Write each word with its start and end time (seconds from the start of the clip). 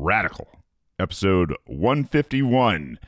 Radical, 0.00 0.46
episode 1.00 1.52
151. 1.66 3.00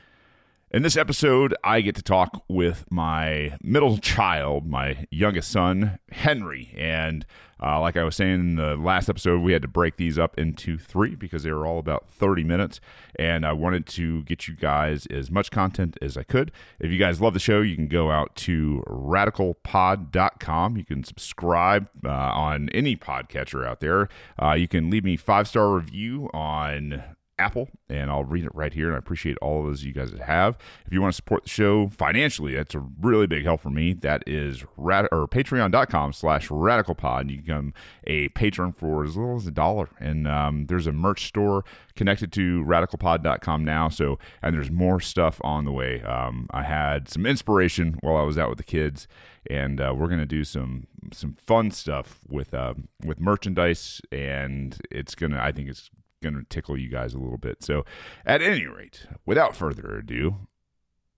In 0.73 0.83
this 0.83 0.95
episode, 0.95 1.53
I 1.65 1.81
get 1.81 1.95
to 1.95 2.01
talk 2.01 2.45
with 2.47 2.85
my 2.89 3.57
middle 3.61 3.97
child, 3.97 4.65
my 4.65 5.05
youngest 5.11 5.51
son, 5.51 5.99
Henry. 6.13 6.73
And 6.77 7.25
uh, 7.61 7.81
like 7.81 7.97
I 7.97 8.05
was 8.05 8.15
saying 8.15 8.39
in 8.39 8.55
the 8.55 8.77
last 8.77 9.09
episode, 9.09 9.41
we 9.41 9.51
had 9.51 9.63
to 9.63 9.67
break 9.67 9.97
these 9.97 10.17
up 10.17 10.39
into 10.39 10.77
three 10.77 11.13
because 11.15 11.43
they 11.43 11.51
were 11.51 11.67
all 11.67 11.77
about 11.77 12.07
30 12.09 12.45
minutes. 12.45 12.79
And 13.19 13.45
I 13.45 13.51
wanted 13.51 13.85
to 13.87 14.23
get 14.23 14.47
you 14.47 14.55
guys 14.55 15.07
as 15.07 15.29
much 15.29 15.51
content 15.51 15.97
as 16.01 16.15
I 16.15 16.23
could. 16.23 16.53
If 16.79 16.89
you 16.89 16.97
guys 16.97 17.19
love 17.19 17.33
the 17.33 17.41
show, 17.41 17.59
you 17.59 17.75
can 17.75 17.89
go 17.89 18.09
out 18.09 18.33
to 18.37 18.81
radicalpod.com. 18.87 20.77
You 20.77 20.85
can 20.85 21.03
subscribe 21.03 21.89
uh, 22.05 22.09
on 22.09 22.69
any 22.69 22.95
podcatcher 22.95 23.67
out 23.67 23.81
there. 23.81 24.07
Uh, 24.41 24.53
you 24.53 24.69
can 24.69 24.89
leave 24.89 25.03
me 25.03 25.17
five 25.17 25.49
star 25.49 25.75
review 25.75 26.29
on 26.33 27.03
Apple, 27.41 27.69
and 27.89 28.11
I'll 28.11 28.23
read 28.23 28.45
it 28.45 28.53
right 28.53 28.71
here. 28.71 28.87
And 28.87 28.95
I 28.95 28.99
appreciate 28.99 29.37
all 29.41 29.59
of 29.59 29.65
those 29.65 29.83
you 29.83 29.93
guys 29.93 30.11
that 30.11 30.21
have. 30.21 30.57
If 30.85 30.93
you 30.93 31.01
want 31.01 31.13
to 31.13 31.15
support 31.15 31.43
the 31.43 31.49
show 31.49 31.89
financially, 31.89 32.53
that's 32.53 32.75
a 32.75 32.85
really 33.01 33.25
big 33.25 33.43
help 33.43 33.61
for 33.61 33.71
me. 33.71 33.93
That 33.93 34.23
is 34.27 34.63
rad- 34.77 35.07
or 35.11 35.27
patreon.com 35.27 36.13
slash 36.13 36.49
radicalpod. 36.49 37.29
You 37.29 37.37
can 37.37 37.45
become 37.45 37.73
a 38.05 38.29
patron 38.29 38.73
for 38.73 39.03
as 39.03 39.17
little 39.17 39.37
as 39.37 39.47
a 39.47 39.51
dollar. 39.51 39.89
And 39.99 40.27
um, 40.27 40.67
there's 40.67 40.87
a 40.87 40.91
merch 40.91 41.25
store 41.25 41.65
connected 41.95 42.31
to 42.33 42.63
radicalpod.com 42.63 43.65
now. 43.65 43.89
So, 43.89 44.19
and 44.41 44.55
there's 44.55 44.71
more 44.71 44.99
stuff 44.99 45.41
on 45.43 45.65
the 45.65 45.71
way. 45.71 46.01
Um, 46.03 46.47
I 46.51 46.63
had 46.63 47.09
some 47.09 47.25
inspiration 47.25 47.97
while 48.01 48.17
I 48.17 48.23
was 48.23 48.37
out 48.37 48.49
with 48.49 48.57
the 48.57 48.63
kids, 48.63 49.07
and 49.49 49.81
uh, 49.81 49.93
we're 49.97 50.07
going 50.07 50.19
to 50.19 50.25
do 50.25 50.43
some 50.43 50.87
some 51.11 51.33
fun 51.33 51.71
stuff 51.71 52.19
with 52.29 52.53
uh, 52.53 52.75
with 53.03 53.19
merchandise, 53.19 54.01
and 54.11 54.77
it's 54.91 55.15
gonna. 55.15 55.39
I 55.41 55.51
think 55.51 55.69
it's 55.69 55.89
going 56.21 56.35
to 56.35 56.43
tickle 56.43 56.77
you 56.77 56.87
guys 56.87 57.13
a 57.13 57.17
little 57.17 57.37
bit. 57.37 57.63
So, 57.63 57.83
at 58.25 58.41
any 58.41 58.65
rate, 58.67 59.07
without 59.25 59.55
further 59.55 59.97
ado, 59.97 60.47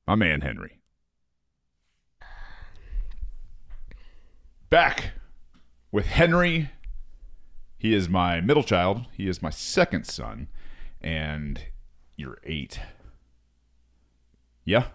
my 0.08 0.16
man 0.16 0.42
Henry. 0.42 0.80
Back 4.70 5.12
with 5.92 6.06
Henry. 6.08 6.72
He 7.78 7.94
is 7.94 8.08
my 8.08 8.40
middle 8.40 8.64
child. 8.64 9.06
He 9.12 9.28
is 9.28 9.42
my 9.42 9.50
second 9.50 10.06
son. 10.06 10.48
And 11.02 11.66
you're 12.16 12.40
eight. 12.46 12.80
Yeah? 14.64 14.88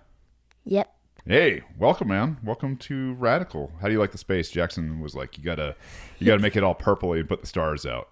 Yep. 0.65 0.91
Hey, 1.27 1.63
welcome, 1.79 2.09
man. 2.09 2.39
Welcome 2.43 2.79
to 2.79 3.13
Radical. 3.15 3.73
How 3.83 3.89
do 3.89 3.93
you 3.93 3.99
like 3.99 4.13
the 4.13 4.19
space? 4.19 4.51
Jackson 4.51 5.01
was 5.01 5.15
like, 5.15 5.37
you 5.37 5.45
gotta, 5.45 5.77
you 6.19 6.27
gotta 6.27 6.41
make 6.41 6.57
it 6.57 6.65
all 6.65 6.75
purpley 6.75 7.21
and 7.21 7.29
put 7.29 7.43
the 7.43 7.47
stars 7.47 7.85
out. 7.85 8.09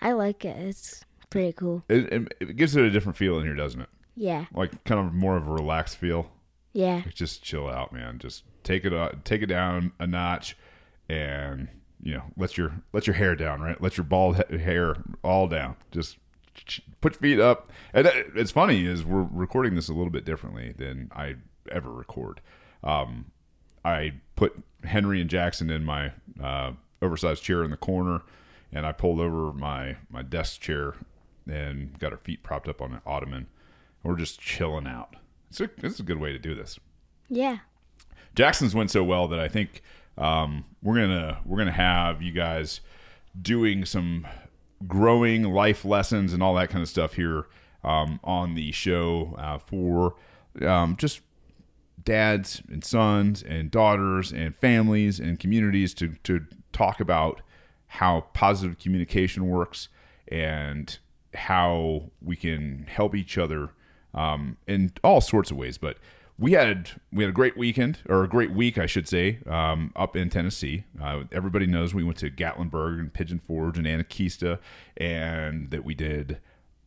I 0.00 0.12
like 0.12 0.44
it. 0.44 0.56
It's 0.58 1.04
pretty 1.30 1.52
cool. 1.52 1.84
It, 1.88 2.12
it, 2.12 2.34
it 2.40 2.56
gives 2.56 2.76
it 2.76 2.84
a 2.84 2.90
different 2.90 3.16
feel 3.16 3.38
in 3.38 3.44
here, 3.44 3.54
doesn't 3.54 3.80
it? 3.80 3.88
Yeah. 4.14 4.46
Like 4.54 4.84
kind 4.84 5.06
of 5.06 5.12
more 5.12 5.36
of 5.36 5.46
a 5.46 5.52
relaxed 5.52 5.96
feel. 5.98 6.30
Yeah. 6.72 7.02
Like 7.04 7.14
just 7.14 7.42
chill 7.42 7.68
out, 7.68 7.92
man. 7.92 8.18
Just 8.18 8.44
take 8.62 8.84
it 8.84 8.92
uh, 8.92 9.12
take 9.24 9.42
it 9.42 9.46
down 9.46 9.92
a 9.98 10.06
notch, 10.06 10.56
and 11.08 11.68
you 12.02 12.14
know 12.14 12.24
let 12.36 12.58
your 12.58 12.82
let 12.92 13.06
your 13.06 13.14
hair 13.14 13.34
down, 13.34 13.60
right? 13.60 13.80
Let 13.80 13.96
your 13.96 14.04
bald 14.04 14.42
he- 14.50 14.58
hair 14.58 14.96
all 15.22 15.46
down. 15.46 15.76
Just 15.90 16.18
put 17.00 17.14
your 17.14 17.20
feet 17.20 17.40
up. 17.40 17.70
And 17.92 18.06
it's 18.34 18.50
funny 18.50 18.86
is 18.86 19.04
we're 19.04 19.26
recording 19.30 19.74
this 19.74 19.88
a 19.88 19.92
little 19.94 20.10
bit 20.10 20.24
differently 20.24 20.74
than 20.76 21.10
I 21.14 21.36
ever 21.70 21.90
record. 21.90 22.40
Um, 22.82 23.26
I 23.84 24.14
put 24.34 24.54
Henry 24.84 25.20
and 25.20 25.30
Jackson 25.30 25.70
in 25.70 25.84
my 25.84 26.12
uh, 26.42 26.72
oversized 27.02 27.42
chair 27.42 27.62
in 27.62 27.70
the 27.70 27.76
corner, 27.76 28.22
and 28.76 28.84
I 28.84 28.92
pulled 28.92 29.20
over 29.20 29.54
my 29.54 29.96
my 30.10 30.20
desk 30.22 30.60
chair 30.60 30.94
and 31.50 31.98
got 31.98 32.12
our 32.12 32.18
feet 32.18 32.42
propped 32.42 32.68
up 32.68 32.82
on 32.82 32.92
an 32.92 33.00
ottoman. 33.06 33.46
We're 34.02 34.16
just 34.16 34.38
chilling 34.38 34.86
out. 34.86 35.16
It's 35.48 35.60
a, 35.60 35.70
this 35.78 35.94
is 35.94 36.00
a 36.00 36.02
good 36.02 36.20
way 36.20 36.32
to 36.32 36.38
do 36.38 36.54
this. 36.54 36.78
Yeah. 37.30 37.58
Jackson's 38.34 38.74
went 38.74 38.90
so 38.90 39.02
well 39.02 39.28
that 39.28 39.40
I 39.40 39.48
think 39.48 39.82
um, 40.18 40.66
we're 40.82 40.96
gonna 40.96 41.38
we're 41.46 41.56
gonna 41.56 41.72
have 41.72 42.20
you 42.20 42.32
guys 42.32 42.82
doing 43.40 43.86
some 43.86 44.26
growing 44.86 45.44
life 45.44 45.86
lessons 45.86 46.34
and 46.34 46.42
all 46.42 46.54
that 46.54 46.68
kind 46.68 46.82
of 46.82 46.88
stuff 46.88 47.14
here 47.14 47.46
um, 47.82 48.20
on 48.22 48.54
the 48.54 48.72
show 48.72 49.34
uh, 49.38 49.56
for 49.56 50.16
um, 50.60 50.96
just 50.98 51.22
dads 52.04 52.60
and 52.68 52.84
sons 52.84 53.42
and 53.42 53.70
daughters 53.70 54.32
and 54.32 54.54
families 54.54 55.18
and 55.18 55.40
communities 55.40 55.94
to 55.94 56.08
to 56.24 56.44
talk 56.72 57.00
about 57.00 57.40
how 57.88 58.26
positive 58.32 58.78
communication 58.78 59.48
works 59.48 59.88
and 60.28 60.98
how 61.34 62.10
we 62.22 62.36
can 62.36 62.86
help 62.88 63.14
each 63.14 63.38
other 63.38 63.70
um, 64.14 64.56
in 64.66 64.92
all 65.04 65.20
sorts 65.20 65.50
of 65.50 65.56
ways. 65.56 65.78
But 65.78 65.98
we 66.38 66.52
had 66.52 66.90
we 67.12 67.22
had 67.24 67.30
a 67.30 67.34
great 67.34 67.56
weekend 67.56 67.98
or 68.08 68.22
a 68.22 68.28
great 68.28 68.52
week, 68.52 68.78
I 68.78 68.86
should 68.86 69.08
say, 69.08 69.38
um, 69.46 69.92
up 69.96 70.16
in 70.16 70.28
Tennessee. 70.28 70.84
Uh, 71.00 71.24
everybody 71.32 71.66
knows 71.66 71.94
we 71.94 72.04
went 72.04 72.18
to 72.18 72.30
Gatlinburg 72.30 72.98
and 72.98 73.12
Pigeon 73.12 73.38
Forge 73.38 73.78
and 73.78 73.86
Anakeesta, 73.86 74.58
and 74.96 75.70
that 75.70 75.84
we 75.84 75.94
did 75.94 76.38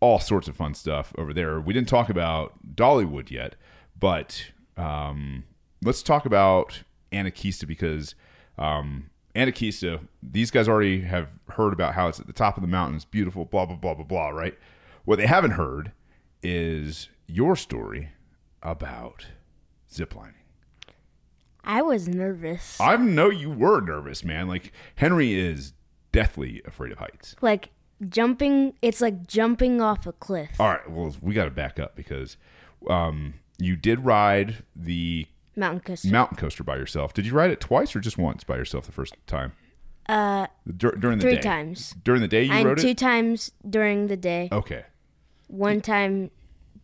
all 0.01 0.19
sorts 0.19 0.47
of 0.47 0.55
fun 0.55 0.73
stuff 0.73 1.13
over 1.17 1.33
there. 1.33 1.59
We 1.59 1.73
didn't 1.73 1.89
talk 1.89 2.09
about 2.09 2.75
Dollywood 2.75 3.31
yet, 3.31 3.55
but 3.99 4.51
um, 4.77 5.43
let's 5.83 6.03
talk 6.03 6.25
about 6.25 6.83
Anakeesta 7.11 7.67
because 7.67 8.15
um, 8.57 9.09
Anakeesta, 9.39 10.01
these 10.21 10.51
guys 10.51 10.67
already 10.67 11.01
have 11.01 11.29
heard 11.51 11.71
about 11.71 11.93
how 11.93 12.07
it's 12.07 12.19
at 12.19 12.27
the 12.27 12.33
top 12.33 12.57
of 12.57 12.61
the 12.61 12.67
mountain, 12.67 12.95
it's 12.95 13.05
beautiful, 13.05 13.45
blah 13.45 13.65
blah 13.65 13.77
blah 13.77 13.93
blah 13.93 14.03
blah, 14.03 14.29
right? 14.29 14.57
What 15.05 15.17
they 15.17 15.27
haven't 15.27 15.51
heard 15.51 15.93
is 16.43 17.09
your 17.27 17.55
story 17.55 18.09
about 18.61 19.27
ziplining. 19.91 20.33
I 21.63 21.81
was 21.81 22.07
nervous. 22.07 22.79
I 22.81 22.97
know 22.97 23.29
you 23.29 23.49
were 23.49 23.79
nervous, 23.81 24.23
man. 24.23 24.47
Like 24.47 24.73
Henry 24.95 25.33
is 25.33 25.73
deathly 26.11 26.61
afraid 26.65 26.91
of 26.91 26.97
heights. 26.97 27.35
like 27.41 27.69
jumping, 28.07 28.73
it's 28.81 29.01
like 29.01 29.27
jumping 29.27 29.81
off 29.81 30.05
a 30.05 30.11
cliff. 30.13 30.59
All 30.59 30.67
right, 30.67 30.89
well, 30.89 31.15
we 31.21 31.33
got 31.33 31.45
to 31.45 31.51
back 31.51 31.79
up 31.79 31.95
because 31.95 32.37
um, 32.89 33.35
you 33.57 33.75
did 33.75 34.05
ride 34.05 34.63
the 34.75 35.27
Mountain 35.59 35.81
coaster. 35.81 36.07
mountain 36.09 36.37
coaster 36.37 36.63
by 36.63 36.75
yourself. 36.77 37.13
Did 37.13 37.25
you 37.25 37.33
ride 37.33 37.51
it 37.51 37.59
twice 37.59 37.95
or 37.95 37.99
just 37.99 38.17
once 38.17 38.43
by 38.43 38.55
yourself 38.55 38.85
the 38.85 38.91
first 38.91 39.15
time? 39.27 39.53
uh, 40.07 40.47
Dur- 40.75 40.95
during 40.95 41.19
the 41.19 41.23
three 41.23 41.35
day. 41.35 41.41
times. 41.41 41.93
During 42.03 42.21
the 42.21 42.27
day 42.27 42.43
you 42.43 42.51
And 42.51 42.65
rode 42.65 42.77
two 42.79 42.87
it. 42.89 42.97
times 42.97 43.51
during 43.69 44.07
the 44.07 44.17
day. 44.17 44.49
Okay. 44.51 44.85
One 45.47 45.81
time 45.81 46.31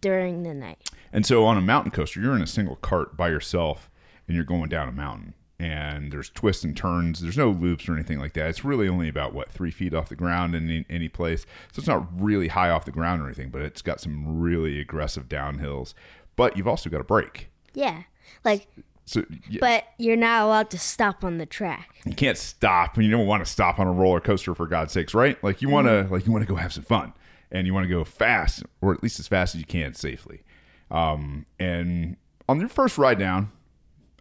during 0.02 0.44
the 0.44 0.54
night. 0.54 0.78
And 1.12 1.26
so 1.26 1.46
on 1.46 1.58
a 1.58 1.62
mountain 1.62 1.92
coaster, 1.92 2.20
you're 2.22 2.36
in 2.36 2.42
a 2.44 2.48
single 2.48 2.76
cart 2.76 3.18
by 3.18 3.30
yourself 3.30 3.90
and 4.28 4.36
you're 4.36 4.44
going 4.46 4.70
down 4.70 4.90
a 4.90 4.92
mountain. 4.92 5.34
And 5.58 6.12
there's 6.12 6.30
twists 6.30 6.64
and 6.66 6.76
turns. 6.76 7.22
There's 7.22 7.38
no 7.38 7.50
loops 7.50 7.88
or 7.88 7.94
anything 7.94 8.20
like 8.20 8.34
that. 8.34 8.50
It's 8.50 8.66
really 8.66 8.88
only 8.90 9.08
about 9.08 9.34
what 9.34 9.50
three 9.50 9.72
feet 9.72 9.94
off 9.94 10.10
the 10.10 10.16
ground 10.16 10.54
in 10.54 10.70
any, 10.70 10.86
any 10.90 11.08
place. 11.10 11.46
So 11.72 11.80
it's 11.80 11.88
not 11.88 12.08
really 12.22 12.50
high 12.50 12.70
off 12.70 12.84
the 12.86 12.92
ground 12.92 13.22
or 13.22 13.26
anything, 13.26 13.50
but 13.50 13.62
it's 13.62 13.82
got 13.82 14.02
some 14.02 14.40
really 14.40 14.80
aggressive 14.82 15.30
downhills. 15.30 15.94
But 16.36 16.58
you've 16.58 16.68
also 16.68 16.90
got 16.90 17.00
a 17.02 17.06
brake. 17.06 17.50
Yeah. 17.76 18.04
Like, 18.44 18.68
So 19.06 19.24
yeah, 19.50 19.60
but 19.60 19.84
you're 20.00 20.16
not 20.18 20.42
allowed 20.44 20.70
to 20.72 20.80
stop 20.80 21.24
on 21.24 21.38
the 21.38 21.46
track. 21.46 21.90
you 22.06 22.16
can't 22.16 22.38
stop. 22.38 22.96
And 22.96 23.06
you 23.06 23.12
don't 23.12 23.28
want 23.28 23.46
to 23.46 23.52
stop 23.52 23.78
on 23.80 23.86
a 23.88 23.92
roller 23.92 24.20
coaster 24.20 24.56
for 24.56 24.66
God's 24.66 24.94
sakes, 24.94 25.14
right? 25.14 25.42
Like 25.44 25.62
you 25.62 25.70
want 25.70 25.88
to 25.88 26.08
like 26.12 26.26
you 26.26 26.32
want 26.32 26.42
to 26.44 26.48
go 26.48 26.56
have 26.56 26.74
some 26.74 26.84
fun 26.84 27.14
and 27.52 27.68
you 27.68 27.74
want 27.74 27.84
to 27.84 27.90
go 27.90 28.04
fast 28.04 28.64
or 28.82 28.94
at 28.94 29.04
least 29.04 29.20
as 29.20 29.28
fast 29.28 29.54
as 29.56 29.62
you 29.62 29.68
can 29.68 29.94
safely. 29.94 30.42
Um, 30.90 31.46
and 31.60 32.18
on 32.50 32.60
your 32.60 32.70
first 32.70 32.98
ride 32.98 33.20
down, 33.20 33.52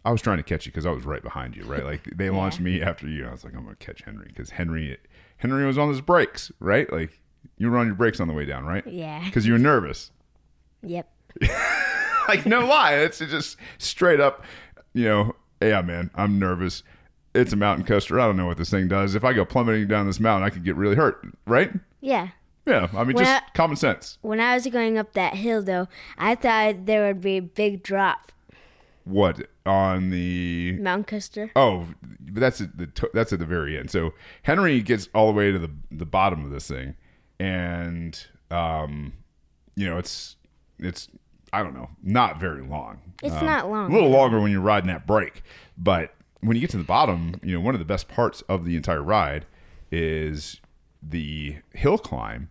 I 0.03 0.11
was 0.11 0.21
trying 0.21 0.37
to 0.37 0.43
catch 0.43 0.65
you 0.67 0.71
because 0.71 0.85
I 0.85 0.91
was 0.91 1.03
right 1.05 1.23
behind 1.23 1.55
you, 1.55 1.63
right? 1.63 1.83
Like 1.83 2.03
they 2.15 2.29
launched 2.41 2.59
me 2.59 2.81
after 2.81 3.07
you. 3.07 3.25
I 3.27 3.31
was 3.31 3.43
like, 3.43 3.55
I'm 3.55 3.63
gonna 3.63 3.75
catch 3.77 4.01
Henry 4.03 4.27
because 4.27 4.51
Henry 4.51 4.97
Henry 5.37 5.65
was 5.65 5.77
on 5.79 5.89
his 5.89 6.01
brakes, 6.01 6.51
right? 6.59 6.91
Like 6.91 7.19
you 7.57 7.71
were 7.71 7.77
on 7.77 7.87
your 7.87 7.95
brakes 7.95 8.19
on 8.19 8.27
the 8.27 8.33
way 8.33 8.45
down, 8.45 8.65
right? 8.65 8.85
Yeah. 8.85 9.23
Because 9.25 9.47
you 9.47 9.53
were 9.53 9.59
nervous. 9.59 10.11
Yep. 10.83 11.09
like 12.29 12.45
no 12.45 12.65
lie 12.65 12.93
it's 12.95 13.19
just 13.19 13.57
straight 13.77 14.19
up 14.19 14.43
you 14.93 15.05
know 15.05 15.35
yeah 15.61 15.81
man 15.81 16.09
i'm 16.15 16.37
nervous 16.39 16.83
it's 17.33 17.51
a 17.53 17.55
mountain 17.55 17.85
coaster 17.85 18.19
i 18.19 18.25
don't 18.25 18.37
know 18.37 18.45
what 18.45 18.57
this 18.57 18.69
thing 18.69 18.87
does 18.87 19.15
if 19.15 19.23
i 19.23 19.33
go 19.33 19.43
plummeting 19.45 19.87
down 19.87 20.05
this 20.07 20.19
mountain 20.19 20.45
i 20.45 20.49
could 20.49 20.63
get 20.63 20.75
really 20.75 20.95
hurt 20.95 21.25
right 21.47 21.71
Yeah. 22.01 22.29
yeah 22.65 22.87
i 22.93 23.03
mean 23.03 23.15
When 23.15 23.25
just 23.25 23.43
I- 23.43 23.51
common 23.53 23.75
sense 23.77 24.17
When 24.21 24.39
I 24.39 24.53
was 24.55 24.65
going 24.67 24.97
up 24.97 25.13
that 25.13 25.35
hill, 25.35 25.61
though, 25.61 25.87
I 26.17 26.35
thought 26.35 26.85
there 26.85 27.05
would 27.07 27.21
be 27.21 27.37
a 27.37 27.41
big 27.41 27.83
drop. 27.83 28.31
what 29.03 29.47
on 29.65 30.09
the 30.11 30.73
Mountain 30.79 31.05
coaster. 31.05 31.51
oh 31.55 31.87
but 32.19 32.39
that's 32.41 32.61
at 32.61 32.77
the 32.77 33.09
that's 33.13 33.33
at 33.33 33.39
the 33.39 33.45
very 33.45 33.77
end 33.77 33.89
so 33.91 34.13
henry 34.43 34.81
gets 34.81 35.09
all 35.13 35.27
the 35.27 35.33
way 35.33 35.51
to 35.51 35.59
the 35.59 35.71
the 35.91 36.05
bottom 36.05 36.43
of 36.45 36.51
this 36.51 36.67
thing 36.67 36.95
and 37.39 38.27
um 38.51 39.13
you 39.75 39.87
know 39.89 39.97
it's 39.97 40.35
it's 40.79 41.07
i 41.55 41.63
don't 41.63 41.73
know 41.73 41.89
not 42.03 42.39
very 42.39 42.61
long 42.61 42.99
It's 43.23 43.33
Um, 43.35 43.45
not 43.45 43.69
long. 43.69 43.91
a 43.91 43.93
little 43.93 44.09
longer 44.09 44.39
when 44.39 44.51
you're 44.51 44.61
riding 44.61 44.87
that 44.87 45.05
brake 45.07 45.41
but 45.77 46.13
when 46.41 46.55
you 46.55 46.61
get 46.61 46.69
to 46.71 46.77
the 46.77 46.83
bottom 46.83 47.39
you 47.43 47.53
know 47.53 47.59
one 47.61 47.73
of 47.75 47.79
the 47.79 47.85
best 47.85 48.07
parts 48.07 48.41
of 48.49 48.65
the 48.65 48.75
entire 48.75 49.01
ride 49.01 49.45
is 49.91 50.59
the 51.01 51.57
hill 51.73 51.97
climb 51.97 52.49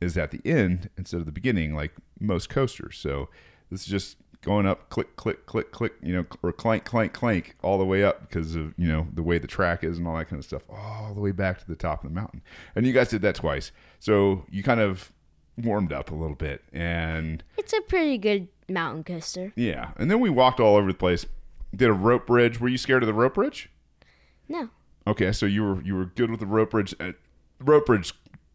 is 0.00 0.16
at 0.18 0.30
the 0.30 0.40
end 0.44 0.90
instead 0.98 1.20
of 1.20 1.26
the 1.26 1.32
beginning, 1.32 1.74
like 1.74 1.92
most 2.20 2.50
coasters. 2.50 2.98
So 2.98 3.30
this 3.70 3.80
is 3.80 3.86
just 3.86 4.16
going 4.42 4.66
up, 4.66 4.90
click, 4.90 5.16
click, 5.16 5.46
click, 5.46 5.72
click, 5.72 5.94
you 6.02 6.12
know, 6.14 6.26
or 6.42 6.52
clank, 6.52 6.84
clank, 6.84 7.14
clank, 7.14 7.56
all 7.62 7.78
the 7.78 7.84
way 7.86 8.04
up 8.04 8.20
because 8.28 8.54
of 8.54 8.74
you 8.76 8.86
know 8.86 9.08
the 9.14 9.22
way 9.22 9.38
the 9.38 9.46
track 9.46 9.82
is 9.82 9.96
and 9.98 10.06
all 10.06 10.16
that 10.18 10.26
kind 10.28 10.38
of 10.38 10.44
stuff, 10.44 10.62
all 10.68 11.14
the 11.14 11.20
way 11.22 11.32
back 11.32 11.58
to 11.60 11.66
the 11.66 11.74
top 11.76 12.04
of 12.04 12.10
the 12.10 12.14
mountain. 12.14 12.42
And 12.74 12.86
you 12.86 12.92
guys 12.92 13.08
did 13.08 13.22
that 13.22 13.34
twice, 13.36 13.72
so 13.98 14.44
you 14.50 14.62
kind 14.62 14.80
of 14.80 15.10
warmed 15.56 15.92
up 15.92 16.10
a 16.10 16.14
little 16.14 16.36
bit, 16.36 16.62
and 16.72 17.42
It's 17.56 17.72
a 17.72 17.80
pretty 17.82 18.18
good 18.18 18.48
mountain 18.68 19.04
coaster. 19.04 19.52
yeah, 19.56 19.90
and 19.96 20.10
then 20.10 20.20
we 20.20 20.30
walked 20.30 20.60
all 20.60 20.76
over 20.76 20.92
the 20.92 20.98
place. 20.98 21.26
Did 21.74 21.88
a 21.88 21.92
rope 21.92 22.26
bridge. 22.26 22.60
Were 22.60 22.68
you 22.68 22.78
scared 22.78 23.02
of 23.02 23.06
the 23.06 23.14
rope 23.14 23.34
bridge? 23.34 23.70
No. 24.48 24.70
Okay, 25.06 25.32
so 25.32 25.46
you 25.46 25.62
were 25.62 25.82
you 25.82 25.94
were 25.94 26.06
good 26.06 26.30
with 26.30 26.40
the 26.40 26.46
rope 26.46 26.70
bridge. 26.70 26.94
Uh, 26.98 27.12
rope 27.60 27.86
bridge, 27.86 28.12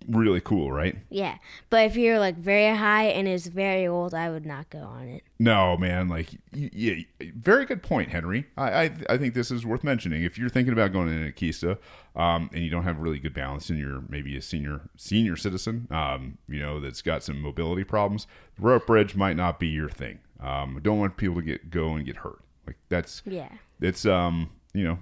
really 0.07 0.41
cool, 0.41 0.71
right? 0.71 0.95
Yeah. 1.09 1.37
But 1.69 1.85
if 1.85 1.95
you're 1.95 2.19
like 2.19 2.37
very 2.37 2.75
high 2.75 3.05
and 3.05 3.27
is 3.27 3.47
very 3.47 3.87
old, 3.87 4.13
I 4.13 4.29
would 4.29 4.45
not 4.45 4.69
go 4.69 4.79
on 4.79 5.07
it. 5.07 5.23
No, 5.39 5.77
man. 5.77 6.07
Like, 6.09 6.29
yeah, 6.53 6.95
very 7.35 7.65
good 7.65 7.81
point, 7.83 8.09
Henry. 8.09 8.45
I, 8.57 8.71
I 8.85 8.91
I 9.09 9.17
think 9.17 9.33
this 9.33 9.51
is 9.51 9.65
worth 9.65 9.83
mentioning. 9.83 10.23
If 10.23 10.37
you're 10.37 10.49
thinking 10.49 10.73
about 10.73 10.91
going 10.93 11.09
in 11.09 11.27
a 11.27 11.31
Kista, 11.31 11.77
um, 12.15 12.49
and 12.53 12.63
you 12.63 12.69
don't 12.69 12.83
have 12.83 12.99
really 12.99 13.19
good 13.19 13.33
balance, 13.33 13.69
and 13.69 13.79
you're 13.79 14.03
maybe 14.09 14.35
a 14.37 14.41
senior 14.41 14.81
senior 14.97 15.35
citizen, 15.35 15.87
um, 15.91 16.37
you 16.47 16.59
know, 16.59 16.79
that's 16.79 17.01
got 17.01 17.23
some 17.23 17.41
mobility 17.41 17.83
problems, 17.83 18.27
the 18.55 18.61
rope 18.63 18.85
bridge 18.87 19.15
might 19.15 19.35
not 19.35 19.59
be 19.59 19.67
your 19.67 19.89
thing. 19.89 20.19
Um, 20.39 20.79
don't 20.81 20.99
want 20.99 21.17
people 21.17 21.35
to 21.35 21.41
get 21.41 21.69
go 21.69 21.93
and 21.93 22.05
get 22.05 22.17
hurt. 22.17 22.39
Like 22.67 22.77
that's 22.89 23.21
Yeah. 23.25 23.49
it's 23.79 24.05
um 24.05 24.49
you 24.73 24.83
know 24.83 24.99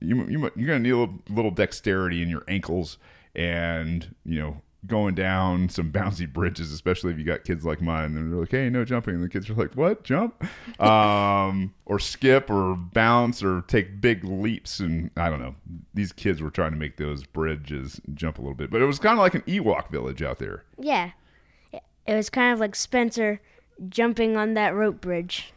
you 0.00 0.26
you 0.28 0.50
you're 0.56 0.66
gonna 0.66 0.78
need 0.80 0.90
a 0.90 0.96
little, 0.98 1.18
little 1.30 1.50
dexterity 1.50 2.22
in 2.22 2.28
your 2.28 2.42
ankles 2.48 2.98
and 3.36 4.14
you 4.24 4.40
know 4.40 4.60
going 4.86 5.14
down 5.14 5.68
some 5.68 5.92
bouncy 5.92 6.30
bridges 6.30 6.72
especially 6.72 7.12
if 7.12 7.18
you 7.18 7.24
got 7.24 7.44
kids 7.44 7.64
like 7.64 7.80
mine 7.80 8.16
and 8.16 8.32
they're 8.32 8.40
like 8.40 8.50
hey 8.50 8.68
no 8.68 8.84
jumping. 8.84 9.14
And 9.14 9.22
the 9.22 9.28
kids 9.28 9.48
are 9.48 9.54
like 9.54 9.74
what? 9.74 10.02
Jump? 10.02 10.42
Um 10.80 11.72
or 11.86 11.98
skip 11.98 12.50
or 12.50 12.74
bounce 12.74 13.42
or 13.42 13.62
take 13.62 14.00
big 14.00 14.24
leaps 14.24 14.80
and 14.80 15.10
i 15.16 15.30
don't 15.30 15.40
know. 15.40 15.54
These 15.94 16.12
kids 16.12 16.42
were 16.42 16.50
trying 16.50 16.72
to 16.72 16.76
make 16.76 16.96
those 16.96 17.24
bridges 17.24 18.00
jump 18.14 18.38
a 18.38 18.42
little 18.42 18.56
bit 18.56 18.70
but 18.70 18.82
it 18.82 18.86
was 18.86 18.98
kind 18.98 19.12
of 19.12 19.20
like 19.20 19.34
an 19.34 19.42
ewok 19.42 19.90
village 19.90 20.22
out 20.22 20.38
there. 20.38 20.64
Yeah. 20.78 21.12
It 21.72 22.14
was 22.14 22.30
kind 22.30 22.52
of 22.52 22.60
like 22.60 22.74
Spencer 22.76 23.40
jumping 23.88 24.36
on 24.36 24.54
that 24.54 24.74
rope 24.74 25.00
bridge. 25.00 25.52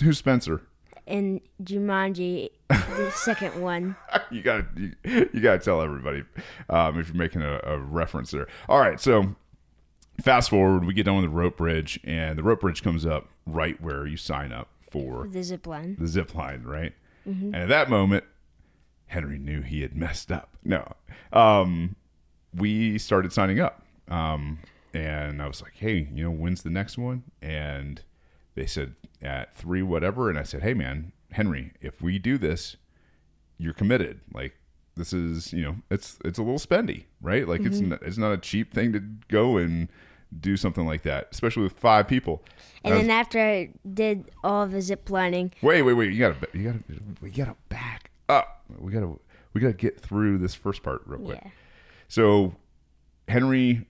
Who's 0.00 0.18
spencer 0.18 0.62
in 1.08 1.40
Jumanji, 1.62 2.50
the 2.68 3.10
second 3.14 3.60
one. 3.60 3.96
you 4.30 4.42
gotta 4.42 4.66
you, 4.76 4.92
you 5.32 5.40
gotta 5.40 5.58
tell 5.58 5.80
everybody 5.82 6.22
um, 6.68 6.98
if 7.00 7.08
you're 7.08 7.16
making 7.16 7.42
a, 7.42 7.60
a 7.64 7.78
reference 7.78 8.30
there. 8.30 8.46
All 8.68 8.78
right, 8.80 9.00
so 9.00 9.34
fast 10.20 10.50
forward, 10.50 10.84
we 10.84 10.94
get 10.94 11.04
done 11.04 11.16
with 11.16 11.24
the 11.24 11.28
rope 11.30 11.56
bridge, 11.56 11.98
and 12.04 12.38
the 12.38 12.42
rope 12.42 12.60
bridge 12.60 12.82
comes 12.82 13.06
up 13.06 13.28
right 13.46 13.80
where 13.80 14.06
you 14.06 14.16
sign 14.16 14.52
up 14.52 14.68
for 14.90 15.26
The 15.28 15.42
zip 15.42 15.66
line. 15.66 15.96
the 15.98 16.06
zip 16.06 16.34
line, 16.34 16.62
right? 16.64 16.92
And 17.24 17.54
at 17.54 17.68
that 17.68 17.90
moment, 17.90 18.24
Henry 19.08 19.38
knew 19.38 19.60
he 19.60 19.82
had 19.82 19.94
messed 19.94 20.32
up. 20.32 20.48
No, 20.64 20.92
um, 21.32 21.94
we 22.54 22.96
started 22.98 23.32
signing 23.34 23.60
up, 23.60 23.82
um, 24.08 24.60
and 24.94 25.42
I 25.42 25.46
was 25.46 25.60
like, 25.62 25.74
"Hey, 25.76 26.08
you 26.14 26.24
know, 26.24 26.30
when's 26.30 26.62
the 26.62 26.70
next 26.70 26.96
one?" 26.96 27.24
And 27.42 28.00
they 28.58 28.66
said 28.66 28.94
at 29.22 29.56
three 29.56 29.82
whatever, 29.82 30.28
and 30.28 30.38
I 30.38 30.42
said, 30.42 30.62
"Hey, 30.62 30.74
man, 30.74 31.12
Henry, 31.30 31.72
if 31.80 32.02
we 32.02 32.18
do 32.18 32.36
this, 32.36 32.76
you're 33.56 33.72
committed. 33.72 34.20
Like 34.34 34.54
this 34.96 35.12
is, 35.12 35.52
you 35.52 35.62
know, 35.62 35.76
it's 35.90 36.18
it's 36.24 36.38
a 36.38 36.42
little 36.42 36.58
spendy, 36.58 37.04
right? 37.22 37.46
Like 37.46 37.60
it's 37.60 37.78
mm-hmm. 37.78 37.90
not, 37.90 38.02
it's 38.02 38.18
not 38.18 38.32
a 38.32 38.38
cheap 38.38 38.74
thing 38.74 38.92
to 38.92 39.00
go 39.28 39.56
and 39.56 39.88
do 40.40 40.56
something 40.56 40.86
like 40.86 41.02
that, 41.02 41.28
especially 41.30 41.62
with 41.62 41.74
five 41.74 42.08
people." 42.08 42.42
And 42.84 42.94
was- 42.94 43.02
then 43.02 43.10
after 43.10 43.40
I 43.40 43.70
did 43.94 44.30
all 44.42 44.66
the 44.66 44.82
zip 44.82 45.08
lining, 45.08 45.52
Wait, 45.62 45.82
wait, 45.82 45.94
wait! 45.94 46.12
You 46.12 46.18
gotta, 46.18 46.48
you 46.52 46.64
gotta, 46.64 46.84
we 47.20 47.30
gotta 47.30 47.56
back 47.68 48.10
up. 48.28 48.64
We 48.78 48.92
gotta, 48.92 49.12
we 49.54 49.60
gotta 49.60 49.72
get 49.72 50.00
through 50.00 50.38
this 50.38 50.54
first 50.54 50.82
part 50.82 51.02
real 51.06 51.20
quick. 51.20 51.40
yeah. 51.42 51.50
So, 52.08 52.56
Henry 53.28 53.86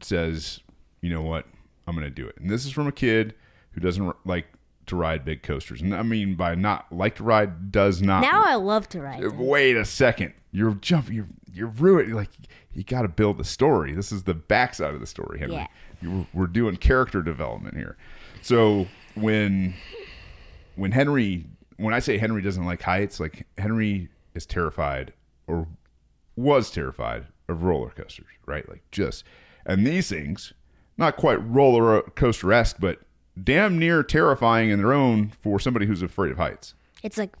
says, 0.00 0.60
"You 1.00 1.10
know 1.10 1.22
what? 1.22 1.46
I'm 1.88 1.96
gonna 1.96 2.08
do 2.08 2.26
it." 2.26 2.36
And 2.38 2.48
this 2.48 2.64
is 2.64 2.70
from 2.70 2.86
a 2.86 2.92
kid 2.92 3.34
who 3.76 3.80
doesn't 3.82 4.16
like 4.24 4.46
to 4.86 4.96
ride 4.96 5.24
big 5.24 5.42
coasters. 5.42 5.82
And 5.82 5.94
I 5.94 6.02
mean 6.02 6.34
by 6.34 6.54
not 6.54 6.90
like 6.90 7.16
to 7.16 7.24
ride 7.24 7.70
does 7.70 8.00
not. 8.00 8.22
Now 8.22 8.42
I 8.44 8.54
love 8.54 8.88
to 8.90 9.02
ride. 9.02 9.22
them. 9.22 9.38
Wait 9.38 9.76
a 9.76 9.84
second! 9.84 10.32
You're 10.50 10.74
jumping. 10.74 11.14
You're 11.14 11.26
you're 11.52 11.68
ruining. 11.68 12.14
Like 12.14 12.30
you 12.72 12.82
got 12.82 13.02
to 13.02 13.08
build 13.08 13.38
the 13.38 13.44
story. 13.44 13.92
This 13.92 14.10
is 14.10 14.22
the 14.22 14.34
backside 14.34 14.94
of 14.94 15.00
the 15.00 15.06
story, 15.06 15.38
Henry. 15.38 15.56
Yeah. 15.56 15.66
You, 16.00 16.26
we're 16.32 16.46
doing 16.46 16.76
character 16.76 17.22
development 17.22 17.76
here. 17.76 17.96
So 18.42 18.86
when 19.14 19.74
when 20.76 20.92
Henry, 20.92 21.44
when 21.76 21.92
I 21.92 21.98
say 21.98 22.16
Henry 22.16 22.40
doesn't 22.42 22.64
like 22.64 22.82
heights, 22.82 23.20
like 23.20 23.46
Henry 23.58 24.08
is 24.34 24.46
terrified 24.46 25.12
or 25.46 25.66
was 26.36 26.70
terrified 26.70 27.26
of 27.48 27.62
roller 27.62 27.90
coasters, 27.90 28.26
right? 28.46 28.68
Like 28.68 28.82
just, 28.90 29.24
and 29.64 29.86
these 29.86 30.08
things, 30.08 30.52
not 30.98 31.16
quite 31.16 31.36
roller 31.46 31.98
uh, 31.98 32.02
coaster 32.14 32.52
esque, 32.52 32.76
but 32.78 33.00
damn 33.42 33.78
near 33.78 34.02
terrifying 34.02 34.70
in 34.70 34.78
their 34.78 34.92
own 34.92 35.28
for 35.40 35.58
somebody 35.60 35.86
who's 35.86 36.02
afraid 36.02 36.32
of 36.32 36.38
heights. 36.38 36.74
It's 37.02 37.18
like 37.18 37.34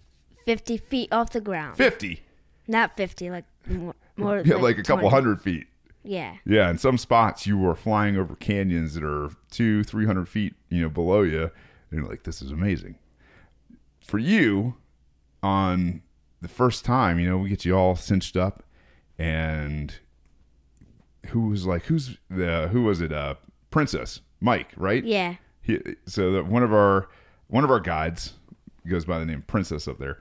50 0.44 0.76
feet 0.76 1.12
off 1.12 1.30
the 1.30 1.40
ground. 1.40 1.76
50, 1.76 2.22
Not 2.68 2.96
50, 2.96 3.30
like 3.30 3.44
more, 3.66 3.94
more 4.16 4.38
yeah, 4.44 4.56
like 4.56 4.78
a 4.78 4.82
couple 4.82 5.10
hundred 5.10 5.40
feet. 5.40 5.66
Yeah. 6.04 6.36
Yeah, 6.44 6.70
in 6.70 6.78
some 6.78 6.98
spots 6.98 7.46
you 7.46 7.66
are 7.68 7.74
flying 7.74 8.16
over 8.16 8.36
canyons 8.36 8.94
that 8.94 9.02
are 9.02 9.30
two, 9.50 9.82
three 9.82 10.06
hundred 10.06 10.28
feet, 10.28 10.54
you 10.68 10.82
know, 10.82 10.88
below 10.88 11.22
you, 11.22 11.42
and 11.90 12.00
you're 12.00 12.08
like, 12.08 12.22
"This 12.22 12.40
is 12.40 12.52
amazing." 12.52 12.94
For 14.00 14.18
you, 14.18 14.76
on 15.42 16.02
the 16.40 16.46
first 16.46 16.84
time, 16.84 17.18
you 17.18 17.28
know, 17.28 17.38
we 17.38 17.48
get 17.48 17.64
you 17.64 17.74
all 17.76 17.96
cinched 17.96 18.36
up, 18.36 18.62
and 19.18 19.98
who 21.30 21.48
was 21.48 21.66
like, 21.66 21.86
"Who's 21.86 22.18
the 22.30 22.68
who 22.70 22.84
was 22.84 23.00
it?" 23.00 23.12
Uh, 23.12 23.34
Princess 23.72 24.20
Mike, 24.40 24.68
right? 24.76 25.02
Yeah. 25.04 25.34
He, 25.66 25.80
so 26.06 26.32
that 26.32 26.46
one 26.46 26.62
of 26.62 26.72
our 26.72 27.08
one 27.48 27.64
of 27.64 27.70
our 27.70 27.80
guides 27.80 28.34
goes 28.88 29.04
by 29.04 29.18
the 29.18 29.26
name 29.26 29.42
Princess 29.46 29.88
up 29.88 29.98
there. 29.98 30.18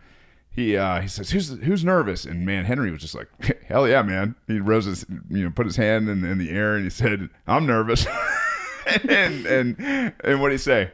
He 0.49 0.75
uh, 0.77 1.01
he 1.01 1.07
says 1.07 1.31
who's 1.31 1.49
who's 1.59 1.83
nervous 1.83 2.25
and 2.25 2.45
man 2.45 2.65
Henry 2.65 2.89
was 2.91 3.01
just 3.01 3.13
like 3.15 3.27
hell 3.67 3.87
yeah 3.87 4.01
man 4.01 4.35
he 4.47 4.59
rose 4.59 4.85
his 4.85 5.05
you 5.29 5.43
know 5.43 5.49
put 5.51 5.65
his 5.65 5.75
hand 5.75 6.07
in, 6.09 6.23
in 6.23 6.37
the 6.37 6.49
air 6.49 6.75
and 6.75 6.83
he 6.85 6.89
said 6.89 7.29
I'm 7.45 7.65
nervous 7.65 8.07
and 9.09 9.45
and 9.45 10.13
and 10.23 10.41
what 10.41 10.49
did 10.49 10.53
he 10.53 10.57
say 10.59 10.91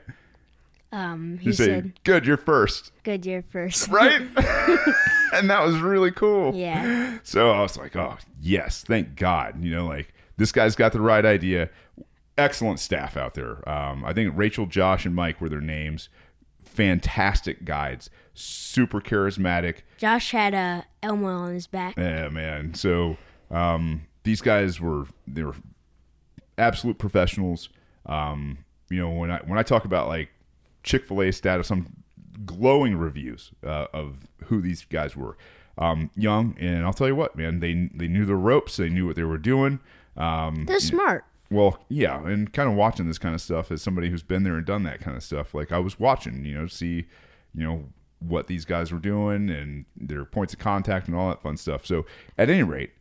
Um, 0.92 1.38
he, 1.38 1.50
he 1.52 1.54
said, 1.54 1.66
said, 1.68 2.04
good 2.04 2.26
you're 2.26 2.38
first 2.38 2.92
good 3.04 3.24
you're 3.26 3.44
first. 3.44 3.88
right 3.90 4.22
and 5.34 5.50
that 5.50 5.64
was 5.64 5.78
really 5.80 6.12
cool 6.12 6.56
Yeah. 6.56 7.20
so 7.24 7.52
I 7.52 7.62
was 7.62 7.78
like, 7.78 7.96
oh, 7.96 8.18
yes, 8.42 8.84
thank 8.86 9.16
God. 9.16 9.64
You 9.64 9.72
know, 9.76 9.86
like 9.86 10.14
this 10.38 10.52
guy's 10.52 10.76
got 10.76 10.92
the 10.92 11.02
right 11.02 11.24
idea. 11.26 11.70
Excellent 12.42 12.80
staff 12.80 13.16
out 13.16 13.36
there. 13.36 13.68
Um, 13.70 14.04
I 14.04 14.14
think 14.14 14.34
Rachel, 14.36 14.66
Josh, 14.66 15.06
and 15.06 15.14
Mike 15.14 15.40
were 15.40 15.48
their 15.48 15.62
names. 15.62 16.10
Fantastic 16.64 17.66
guides. 17.66 18.10
Super 18.34 19.00
charismatic. 19.00 19.82
Josh 20.00 20.32
had 20.32 20.56
a 20.56 20.86
Elmo 21.04 21.28
on 21.28 21.54
his 21.54 21.68
back. 21.68 21.98
Yeah, 21.98 22.30
man. 22.30 22.74
So 22.74 23.18
um, 23.52 24.08
these 24.24 24.42
guys 24.42 24.82
were 24.82 25.06
they 25.28 25.44
were 25.44 25.56
absolute 26.58 26.98
professionals. 26.98 27.70
Um, 28.08 28.60
you 28.90 29.00
know, 29.00 29.12
when 29.12 29.30
I 29.30 29.38
when 29.46 29.60
I 29.60 29.64
talk 29.64 29.86
about 29.86 30.08
like 30.08 30.30
Chick 30.82 31.08
Fil 31.08 31.22
A 31.22 31.32
status, 31.32 31.70
I'm 31.70 32.04
glowing 32.44 32.98
reviews 32.98 33.52
uh, 33.64 33.86
of 33.94 34.28
who 34.46 34.62
these 34.62 34.84
guys 34.86 35.16
were. 35.16 35.38
Um, 35.78 36.10
young, 36.16 36.56
and 36.60 36.86
I'll 36.86 36.94
tell 36.94 37.08
you 37.08 37.16
what, 37.16 37.36
man, 37.36 37.60
they 37.60 37.90
they 37.94 38.08
knew 38.08 38.26
the 38.26 38.36
ropes. 38.36 38.78
They 38.78 38.90
knew 38.90 39.06
what 39.06 39.16
they 39.16 39.24
were 39.24 39.38
doing. 39.38 39.80
Um, 40.18 40.66
They're 40.66 40.80
smart. 40.80 41.26
Well, 41.52 41.84
yeah, 41.90 42.26
and 42.26 42.52
kind 42.52 42.70
of 42.70 42.76
watching 42.76 43.08
this 43.08 43.18
kind 43.18 43.36
of 43.36 43.42
stuff 43.42 43.72
as 43.72 43.82
somebody 43.82 44.10
who's 44.10 44.24
been 44.24 44.44
there 44.44 44.56
and 44.56 44.66
done 44.66 44.84
that 44.84 45.02
kind 45.02 45.18
of 45.18 45.22
stuff. 45.22 45.54
Like 45.54 45.72
I 45.72 45.80
was 45.80 46.00
watching, 46.00 46.46
you 46.46 46.58
know, 46.58 46.66
see, 46.66 47.06
you 47.54 47.64
know, 47.64 47.90
what 48.20 48.48
these 48.48 48.64
guys 48.64 48.92
were 48.92 49.00
doing 49.00 49.50
and 49.50 49.86
their 49.98 50.24
points 50.24 50.54
of 50.54 50.60
contact 50.60 51.08
and 51.08 51.16
all 51.16 51.28
that 51.30 51.42
fun 51.42 51.58
stuff. 51.58 51.86
So 51.86 52.06
at 52.38 52.50
any 52.50 52.64
rate, 52.64 52.92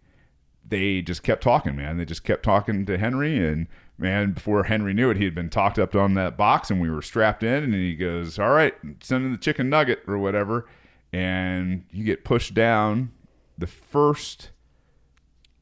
they 0.68 1.00
just 1.00 1.22
kept 1.22 1.42
talking, 1.42 1.76
man. 1.76 1.96
They 1.96 2.04
just 2.04 2.24
kept 2.24 2.42
talking 2.42 2.84
to 2.86 2.98
Henry 2.98 3.38
and 3.38 3.68
man, 3.96 4.32
before 4.32 4.64
Henry 4.64 4.94
knew 4.94 5.10
it, 5.10 5.16
he 5.18 5.24
had 5.24 5.34
been 5.34 5.50
talked 5.50 5.78
up 5.78 5.94
on 5.94 6.14
that 6.14 6.36
box 6.36 6.70
and 6.70 6.80
we 6.80 6.90
were 6.90 7.02
strapped 7.02 7.44
in 7.44 7.62
and 7.62 7.74
he 7.74 7.94
goes, 7.94 8.38
All 8.38 8.50
right, 8.50 8.74
send 9.00 9.24
in 9.24 9.32
the 9.32 9.38
chicken 9.38 9.68
nugget 9.68 10.02
or 10.08 10.18
whatever. 10.18 10.66
And 11.12 11.84
you 11.92 12.04
get 12.04 12.24
pushed 12.24 12.54
down 12.54 13.12
the 13.58 13.66
first 13.66 14.50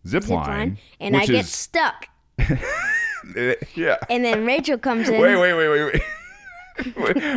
zip, 0.06 0.22
Zip 0.22 0.30
line, 0.30 0.46
line. 0.46 0.78
And 1.00 1.16
I 1.16 1.26
get 1.26 1.46
stuck. 1.46 2.08
yeah. 3.74 3.96
And 4.08 4.24
then 4.24 4.44
Rachel 4.46 4.78
comes 4.78 5.08
in. 5.08 5.20
Wait, 5.20 5.36
wait, 5.36 5.54
wait, 5.54 5.68
wait, 5.68 5.92
wait. 5.92 6.02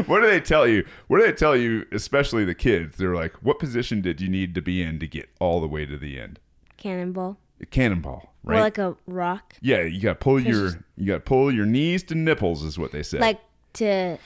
What 0.08 0.22
do 0.22 0.27
they 0.29 0.39
tell 0.39 0.67
you? 0.67 0.86
What 1.08 1.20
do 1.20 1.25
they 1.25 1.34
tell 1.34 1.55
you, 1.55 1.86
especially 1.91 2.46
the 2.46 2.53
kids? 2.53 2.98
They're 2.98 3.15
like, 3.15 3.34
what 3.41 3.58
position 3.58 4.01
did 4.01 4.22
you 4.22 4.29
need 4.29 4.53
to 4.55 4.62
be 4.62 4.84
in 4.84 5.00
to 5.00 5.08
get 5.08 5.29
all 5.39 5.60
the 5.60 5.67
way 5.67 5.86
to 5.86 5.98
the 5.98 6.20
end? 6.20 6.39
Cannonball. 6.77 7.38
a 7.60 7.65
cannonball, 7.65 8.34
right? 8.43 8.58
Or 8.58 8.62
like 8.62 8.77
a 8.77 8.96
rock. 9.08 9.55
yeah, 9.62 9.81
you 9.81 10.00
got 10.00 10.13
to 10.13 10.15
pull 10.24 10.39
your 10.39 10.84
you 10.96 11.08
got 11.08 11.15
to 11.15 11.20
pull 11.22 11.51
your 11.51 11.65
knees 11.65 12.03
to 12.03 12.15
nipples 12.15 12.63
is 12.63 12.77
what 12.77 12.91
they 12.91 13.01
say. 13.03 13.20
Like 13.20 13.39
to 13.74 14.17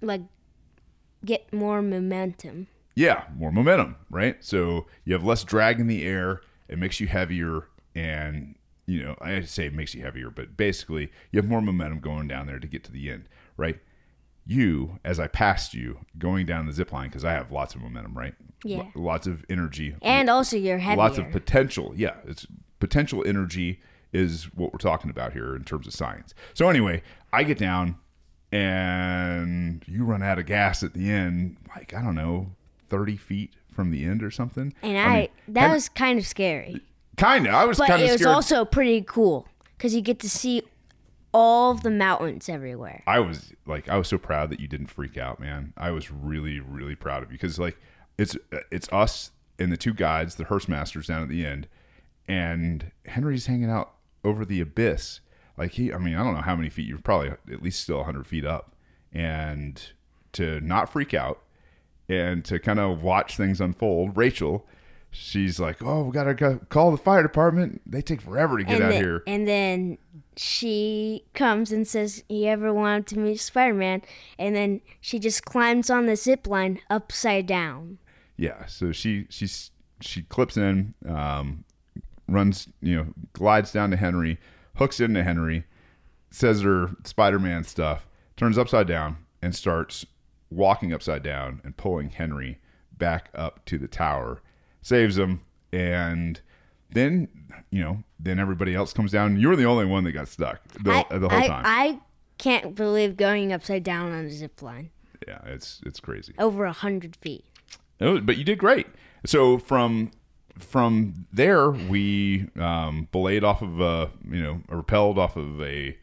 like 0.00 0.22
get 1.24 1.52
more 1.52 1.82
momentum. 1.82 2.66
Yeah, 2.94 3.24
more 3.36 3.52
momentum, 3.52 3.96
right? 4.10 4.36
So 4.40 4.86
you 5.04 5.12
have 5.12 5.24
less 5.24 5.44
drag 5.44 5.78
in 5.78 5.86
the 5.86 6.04
air. 6.04 6.40
It 6.68 6.78
makes 6.78 6.98
you 6.98 7.06
heavier, 7.06 7.68
and 7.94 8.56
you 8.88 9.02
know 9.04 9.14
I 9.20 9.42
say 9.42 9.66
it 9.66 9.74
makes 9.74 9.94
you 9.94 10.02
heavier, 10.02 10.30
but 10.30 10.56
basically 10.56 11.12
you 11.30 11.38
have 11.40 11.48
more 11.48 11.60
momentum 11.60 12.00
going 12.00 12.26
down 12.26 12.46
there 12.46 12.58
to 12.58 12.66
get 12.66 12.82
to 12.84 12.92
the 12.92 13.10
end, 13.10 13.28
right? 13.56 13.78
You, 14.46 14.98
as 15.04 15.20
I 15.20 15.26
passed 15.28 15.74
you 15.74 15.98
going 16.16 16.46
down 16.46 16.64
the 16.66 16.72
zip 16.72 16.90
line, 16.90 17.08
because 17.10 17.22
I 17.24 17.32
have 17.32 17.52
lots 17.52 17.74
of 17.74 17.82
momentum, 17.82 18.16
right? 18.16 18.34
Yeah. 18.64 18.78
Lo- 18.78 18.90
lots 18.94 19.26
of 19.26 19.44
energy, 19.50 19.94
And 20.00 20.30
also 20.30 20.56
you're 20.56 20.78
heavier. 20.78 20.96
lots 21.04 21.18
of 21.18 21.30
potential. 21.30 21.92
Yeah, 21.94 22.14
it's 22.26 22.46
potential 22.80 23.22
energy 23.26 23.80
is 24.10 24.44
what 24.54 24.72
we're 24.72 24.78
talking 24.78 25.10
about 25.10 25.34
here 25.34 25.54
in 25.54 25.64
terms 25.64 25.86
of 25.86 25.92
science. 25.92 26.32
So 26.54 26.70
anyway, 26.70 27.02
I 27.30 27.42
get 27.44 27.58
down 27.58 27.96
and 28.50 29.84
you 29.86 30.04
run 30.04 30.22
out 30.22 30.38
of 30.38 30.46
gas 30.46 30.82
at 30.82 30.94
the 30.94 31.10
end, 31.10 31.56
like 31.76 31.92
I 31.94 32.02
don't 32.02 32.14
know, 32.14 32.52
thirty 32.88 33.16
feet 33.16 33.52
from 33.72 33.90
the 33.90 34.04
end 34.04 34.22
or 34.22 34.30
something. 34.30 34.72
and 34.82 34.98
I, 34.98 35.14
mean, 35.18 35.28
that 35.48 35.70
was 35.72 35.88
kind 35.88 36.18
of 36.18 36.26
scary. 36.26 36.80
Kinda. 37.18 37.50
I 37.50 37.64
was 37.64 37.78
kind 37.78 37.92
of 37.92 37.98
But 37.98 38.00
it 38.00 38.12
was 38.12 38.20
scared. 38.20 38.34
also 38.34 38.64
pretty 38.64 39.02
cool 39.02 39.46
because 39.76 39.94
you 39.94 40.00
get 40.00 40.18
to 40.20 40.30
see 40.30 40.62
all 41.32 41.70
of 41.72 41.82
the 41.82 41.90
mountains 41.90 42.48
everywhere. 42.48 43.02
I 43.06 43.20
was 43.20 43.52
like, 43.66 43.88
I 43.88 43.98
was 43.98 44.08
so 44.08 44.16
proud 44.18 44.50
that 44.50 44.60
you 44.60 44.66
didn't 44.68 44.86
freak 44.88 45.18
out, 45.18 45.38
man. 45.40 45.72
I 45.76 45.90
was 45.90 46.10
really, 46.10 46.58
really 46.60 46.94
proud 46.94 47.22
of 47.22 47.30
you 47.30 47.36
because 47.38 47.58
like 47.58 47.76
it's 48.16 48.36
uh, 48.52 48.60
it's 48.70 48.88
us 48.92 49.32
and 49.58 49.70
the 49.72 49.76
two 49.76 49.92
guides, 49.94 50.36
the 50.36 50.44
Hearst 50.44 50.68
Masters 50.68 51.08
down 51.08 51.22
at 51.22 51.28
the 51.28 51.44
end, 51.44 51.68
and 52.26 52.92
Henry's 53.06 53.46
hanging 53.46 53.70
out 53.70 53.92
over 54.24 54.44
the 54.44 54.60
abyss. 54.60 55.20
Like 55.56 55.72
he, 55.72 55.92
I 55.92 55.98
mean, 55.98 56.14
I 56.14 56.22
don't 56.22 56.34
know 56.34 56.40
how 56.42 56.54
many 56.56 56.68
feet. 56.70 56.86
You're 56.86 56.98
probably 56.98 57.30
at 57.52 57.62
least 57.62 57.80
still 57.82 57.96
100 57.98 58.26
feet 58.26 58.44
up, 58.44 58.74
and 59.12 59.82
to 60.32 60.60
not 60.60 60.90
freak 60.92 61.14
out 61.14 61.42
and 62.08 62.44
to 62.44 62.58
kind 62.58 62.78
of 62.78 63.02
watch 63.02 63.36
things 63.36 63.60
unfold. 63.60 64.16
Rachel, 64.16 64.66
she's 65.10 65.58
like, 65.58 65.82
"Oh, 65.82 66.04
we 66.04 66.12
gotta 66.12 66.34
go 66.34 66.60
call 66.68 66.90
the 66.90 66.96
fire 66.96 67.22
department. 67.22 67.82
They 67.86 68.02
take 68.02 68.20
forever 68.20 68.58
to 68.58 68.64
get 68.64 68.76
and 68.76 68.84
out 68.84 68.90
then, 68.90 69.02
here." 69.02 69.22
And 69.26 69.48
then 69.48 69.98
she 70.36 71.24
comes 71.34 71.72
and 71.72 71.86
says, 71.86 72.22
"You 72.28 72.46
ever 72.46 72.72
wanted 72.72 73.06
to 73.08 73.18
meet 73.18 73.40
Spider 73.40 73.74
Man?" 73.74 74.02
And 74.38 74.54
then 74.54 74.80
she 75.00 75.18
just 75.18 75.44
climbs 75.44 75.90
on 75.90 76.06
the 76.06 76.16
zip 76.16 76.46
line 76.46 76.80
upside 76.90 77.46
down. 77.46 77.98
Yeah, 78.36 78.66
so 78.66 78.92
she 78.92 79.26
she's 79.30 79.70
she 80.00 80.22
clips 80.22 80.56
in, 80.56 80.94
um, 81.06 81.64
runs, 82.28 82.68
you 82.80 82.94
know, 82.94 83.06
glides 83.32 83.72
down 83.72 83.90
to 83.90 83.96
Henry, 83.96 84.38
hooks 84.76 85.00
into 85.00 85.24
Henry, 85.24 85.64
says 86.30 86.62
her 86.62 86.90
Spider-Man 87.04 87.64
stuff, 87.64 88.06
turns 88.36 88.58
upside 88.58 88.86
down, 88.86 89.16
and 89.42 89.54
starts 89.54 90.06
walking 90.50 90.92
upside 90.92 91.22
down 91.22 91.60
and 91.64 91.76
pulling 91.76 92.10
Henry 92.10 92.58
back 92.96 93.30
up 93.34 93.64
to 93.66 93.78
the 93.78 93.88
tower, 93.88 94.40
saves 94.88 95.18
him, 95.18 95.42
and 95.72 96.40
then 96.90 97.28
you 97.70 97.82
know, 97.82 98.02
then 98.18 98.38
everybody 98.38 98.74
else 98.74 98.92
comes 98.92 99.12
down. 99.12 99.38
You're 99.38 99.56
the 99.56 99.66
only 99.66 99.86
one 99.86 100.04
that 100.04 100.12
got 100.12 100.28
stuck 100.28 100.60
the, 100.82 101.04
I, 101.10 101.18
the 101.18 101.28
whole 101.28 101.38
I, 101.38 101.46
time. 101.46 101.62
I 101.66 102.00
can't 102.38 102.74
believe 102.74 103.16
going 103.16 103.52
upside 103.52 103.82
down 103.82 104.12
on 104.12 104.24
a 104.24 104.30
zip 104.30 104.62
line 104.62 104.90
yeah, 105.26 105.40
it's 105.46 105.80
it's 105.84 106.00
crazy. 106.00 106.34
over 106.38 106.64
a 106.64 106.72
hundred 106.72 107.16
feet. 107.16 107.44
No, 108.00 108.20
but 108.20 108.36
you 108.36 108.44
did 108.44 108.58
great. 108.58 108.86
So 109.26 109.58
from 109.58 110.10
from 110.58 111.26
there, 111.32 111.70
we 111.70 112.48
um, 112.58 113.08
belayed 113.10 113.44
off 113.44 113.62
of 113.62 113.80
a 113.80 114.10
you 114.30 114.42
know 114.42 114.62
repelled 114.68 115.18
off 115.18 115.36
of 115.36 115.60
a 115.60 115.96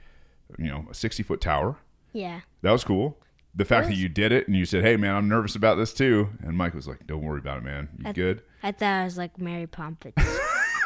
you 0.57 0.67
know 0.67 0.85
a 0.89 0.93
sixty 0.93 1.23
foot 1.23 1.41
tower. 1.41 1.77
Yeah. 2.11 2.41
That 2.61 2.71
was 2.71 2.83
cool. 2.83 3.17
The 3.55 3.65
fact 3.65 3.87
that 3.87 3.95
you 3.95 4.09
did 4.09 4.31
it 4.33 4.47
and 4.47 4.55
you 4.57 4.65
said, 4.65 4.83
"Hey, 4.83 4.97
man, 4.97 5.15
I'm 5.15 5.29
nervous 5.29 5.55
about 5.55 5.75
this 5.75 5.93
too," 5.93 6.29
and 6.43 6.57
Mike 6.57 6.73
was 6.73 6.87
like, 6.87 7.07
"Don't 7.07 7.21
worry 7.21 7.39
about 7.39 7.59
it, 7.59 7.63
man. 7.63 7.87
You 8.05 8.13
good?" 8.13 8.41
I 8.61 8.71
thought 8.71 9.01
I 9.01 9.03
was 9.05 9.17
like 9.17 9.39
Mary 9.39 9.67
Poppins. 9.67 10.15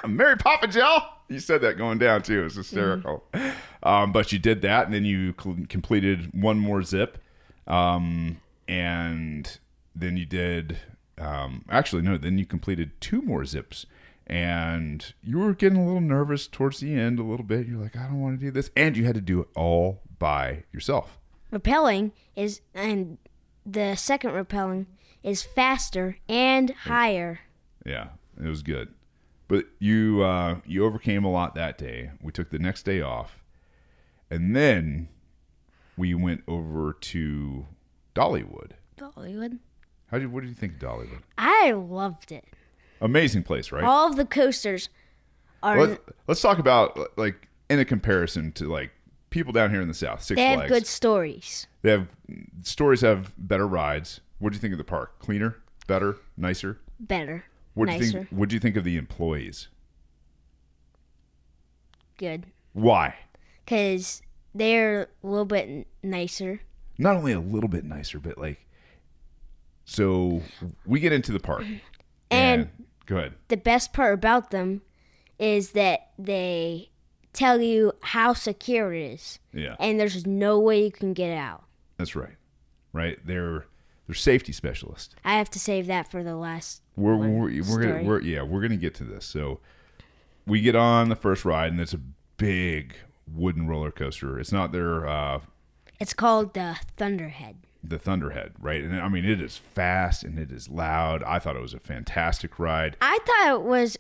Mary 0.07 0.38
Papa 0.38 0.67
Gel. 0.67 1.17
You 1.27 1.39
said 1.39 1.61
that 1.61 1.77
going 1.77 1.97
down 1.97 2.23
too. 2.23 2.45
It's 2.45 2.55
hysterical. 2.55 3.23
Um, 3.83 4.11
but 4.11 4.31
you 4.31 4.39
did 4.39 4.61
that, 4.61 4.85
and 4.85 4.93
then 4.93 5.05
you 5.05 5.33
cl- 5.39 5.57
completed 5.67 6.29
one 6.33 6.59
more 6.59 6.83
zip, 6.83 7.17
um, 7.67 8.39
and 8.67 9.59
then 9.95 10.17
you 10.17 10.25
did. 10.25 10.77
Um, 11.17 11.65
actually, 11.69 12.01
no. 12.01 12.17
Then 12.17 12.38
you 12.38 12.45
completed 12.45 12.91
two 12.99 13.21
more 13.21 13.45
zips, 13.45 13.85
and 14.25 15.13
you 15.21 15.39
were 15.39 15.53
getting 15.53 15.77
a 15.77 15.85
little 15.85 16.01
nervous 16.01 16.47
towards 16.47 16.79
the 16.79 16.93
end, 16.93 17.19
a 17.19 17.23
little 17.23 17.45
bit. 17.45 17.67
You're 17.67 17.81
like, 17.81 17.95
I 17.95 18.03
don't 18.03 18.21
want 18.21 18.39
to 18.39 18.45
do 18.45 18.51
this, 18.51 18.71
and 18.75 18.97
you 18.97 19.05
had 19.05 19.15
to 19.15 19.21
do 19.21 19.41
it 19.41 19.47
all 19.55 20.01
by 20.17 20.63
yourself. 20.71 21.18
Repelling 21.51 22.12
is, 22.36 22.62
and 22.74 23.18
the 23.65 23.96
second 23.96 24.34
repelling 24.34 24.88
is 25.24 25.44
faster 25.44 26.18
and 26.27 26.72
higher. 26.72 27.41
Yeah, 27.86 28.10
it 28.41 28.48
was 28.48 28.62
good. 28.62 28.94
But 29.48 29.65
you 29.79 30.22
uh, 30.22 30.60
you 30.65 30.86
overcame 30.86 31.24
a 31.25 31.32
lot 31.32 31.56
that 31.56 31.77
day. 31.77 32.12
We 32.22 32.32
took 32.32 32.51
the 32.51 32.60
next 32.60 32.84
day 32.84 33.01
off, 33.01 33.44
and 34.29 34.56
then 34.56 35.10
we 35.98 36.13
went 36.13 36.44
over 36.48 36.94
to 36.94 37.65
Dollywood. 38.15 38.72
Dollywood. 38.98 39.60
How 40.08 40.20
did 40.20 40.32
what 40.32 40.41
did 40.41 40.50
you 40.50 40.56
think 40.56 40.74
of 40.74 40.79
Dollywood? 40.79 41.22
I 41.38 41.72
loved 41.72 42.32
it. 42.32 42.46
Amazing 43.01 43.44
place, 43.44 43.72
right? 43.72 43.84
All 43.84 44.08
of 44.08 44.18
the 44.18 44.25
coasters 44.25 44.89
are. 45.63 45.79
Let, 45.88 46.00
let's 46.27 46.41
talk 46.41 46.60
about 46.60 47.18
like 47.18 47.48
in 47.70 47.79
a 47.79 47.86
comparison 47.86 48.51
to 48.53 48.72
like 48.72 48.91
people 49.29 49.51
down 49.53 49.69
here 49.71 49.81
in 49.81 49.88
the 49.88 49.93
south. 49.93 50.24
Six 50.24 50.38
they 50.38 50.45
have 50.45 50.67
good 50.67 50.88
stories. 50.88 51.67
They 51.81 51.91
have 51.91 52.07
stories 52.63 53.01
have 53.01 53.33
better 53.38 53.67
rides. 53.67 54.21
What 54.39 54.51
do 54.51 54.55
you 54.55 54.62
think 54.62 54.74
of 54.74 54.77
the 54.77 54.83
park? 54.83 55.19
Cleaner, 55.19 55.57
better, 55.88 56.17
nicer. 56.38 56.79
Better. 57.00 57.45
What 57.74 57.88
do 57.89 57.95
you 57.95 58.12
think? 58.12 58.29
What 58.29 58.50
do 58.50 58.55
you 58.55 58.59
think 58.59 58.75
of 58.75 58.83
the 58.83 58.98
employees? 58.98 59.67
Good. 62.17 62.45
Why? 62.74 63.15
Because 63.65 64.21
they're 64.53 65.03
a 65.24 65.27
little 65.27 65.45
bit 65.45 65.88
nicer. 66.03 66.62
not 66.98 67.15
only 67.15 67.31
a 67.31 67.39
little 67.39 67.69
bit 67.69 67.86
nicer, 67.86 68.19
but 68.19 68.38
like, 68.38 68.65
so 69.86 70.41
we 70.86 71.00
get 71.00 71.13
into 71.13 71.31
the 71.31 71.39
park, 71.39 71.63
And 72.29 72.69
go 73.05 73.17
ahead. 73.17 73.33
the 73.48 73.57
best 73.57 73.93
part 73.93 74.13
about 74.13 74.51
them 74.51 74.81
is 75.39 75.71
that 75.71 76.12
they 76.19 76.88
tell 77.33 77.62
you 77.62 77.93
how 78.01 78.33
secure 78.33 78.93
it 78.93 79.01
is. 79.13 79.39
Yeah, 79.53 79.75
And 79.79 80.00
there's 80.00 80.25
no 80.27 80.59
way 80.59 80.83
you 80.83 80.91
can 80.91 81.13
get 81.13 81.36
out. 81.36 81.63
that's 81.98 82.15
right, 82.15 82.36
right. 82.93 83.17
They're 83.25 83.65
they're 84.07 84.15
safety 84.15 84.51
specialists. 84.51 85.15
I 85.24 85.36
have 85.38 85.50
to 85.51 85.59
save 85.59 85.88
that 85.88 86.09
for 86.09 86.24
the 86.24 86.36
last. 86.36 86.81
We're 86.95 87.15
we're, 87.15 87.62
we're 87.63 87.81
gonna 87.81 88.03
we're 88.03 88.21
yeah 88.21 88.41
we're 88.43 88.62
gonna 88.62 88.75
get 88.77 88.95
to 88.95 89.03
this. 89.03 89.25
So 89.25 89.59
we 90.48 90.62
get 90.62 90.75
on 90.75 91.09
the 91.09 91.15
first 91.15 91.45
ride, 91.45 91.71
and 91.71 91.79
it's 91.79 91.93
a 91.93 92.00
big 92.38 92.95
wooden 93.31 93.67
roller 93.67 93.91
coaster. 93.91 94.39
It's 94.39 94.51
not 94.51 94.71
their 94.71 95.07
uh, 95.07 95.41
It's 96.00 96.13
called 96.13 96.53
the 96.55 96.77
Thunderhead. 96.98 97.57
the 97.83 98.00
Thunderhead, 98.00 98.53
right? 98.59 98.81
And 98.83 99.00
I 99.00 99.07
mean, 99.09 99.25
it 99.25 99.39
is 99.41 99.57
fast 99.57 100.24
and 100.24 100.39
it 100.39 100.51
is 100.51 100.67
loud. 100.69 101.21
I 101.24 101.38
thought 101.39 101.55
it 101.55 101.62
was 101.62 101.74
a 101.75 101.79
fantastic 101.79 102.57
ride. 102.57 102.98
I 103.01 103.19
thought 103.25 103.53
it 103.55 103.62
was. 103.62 103.98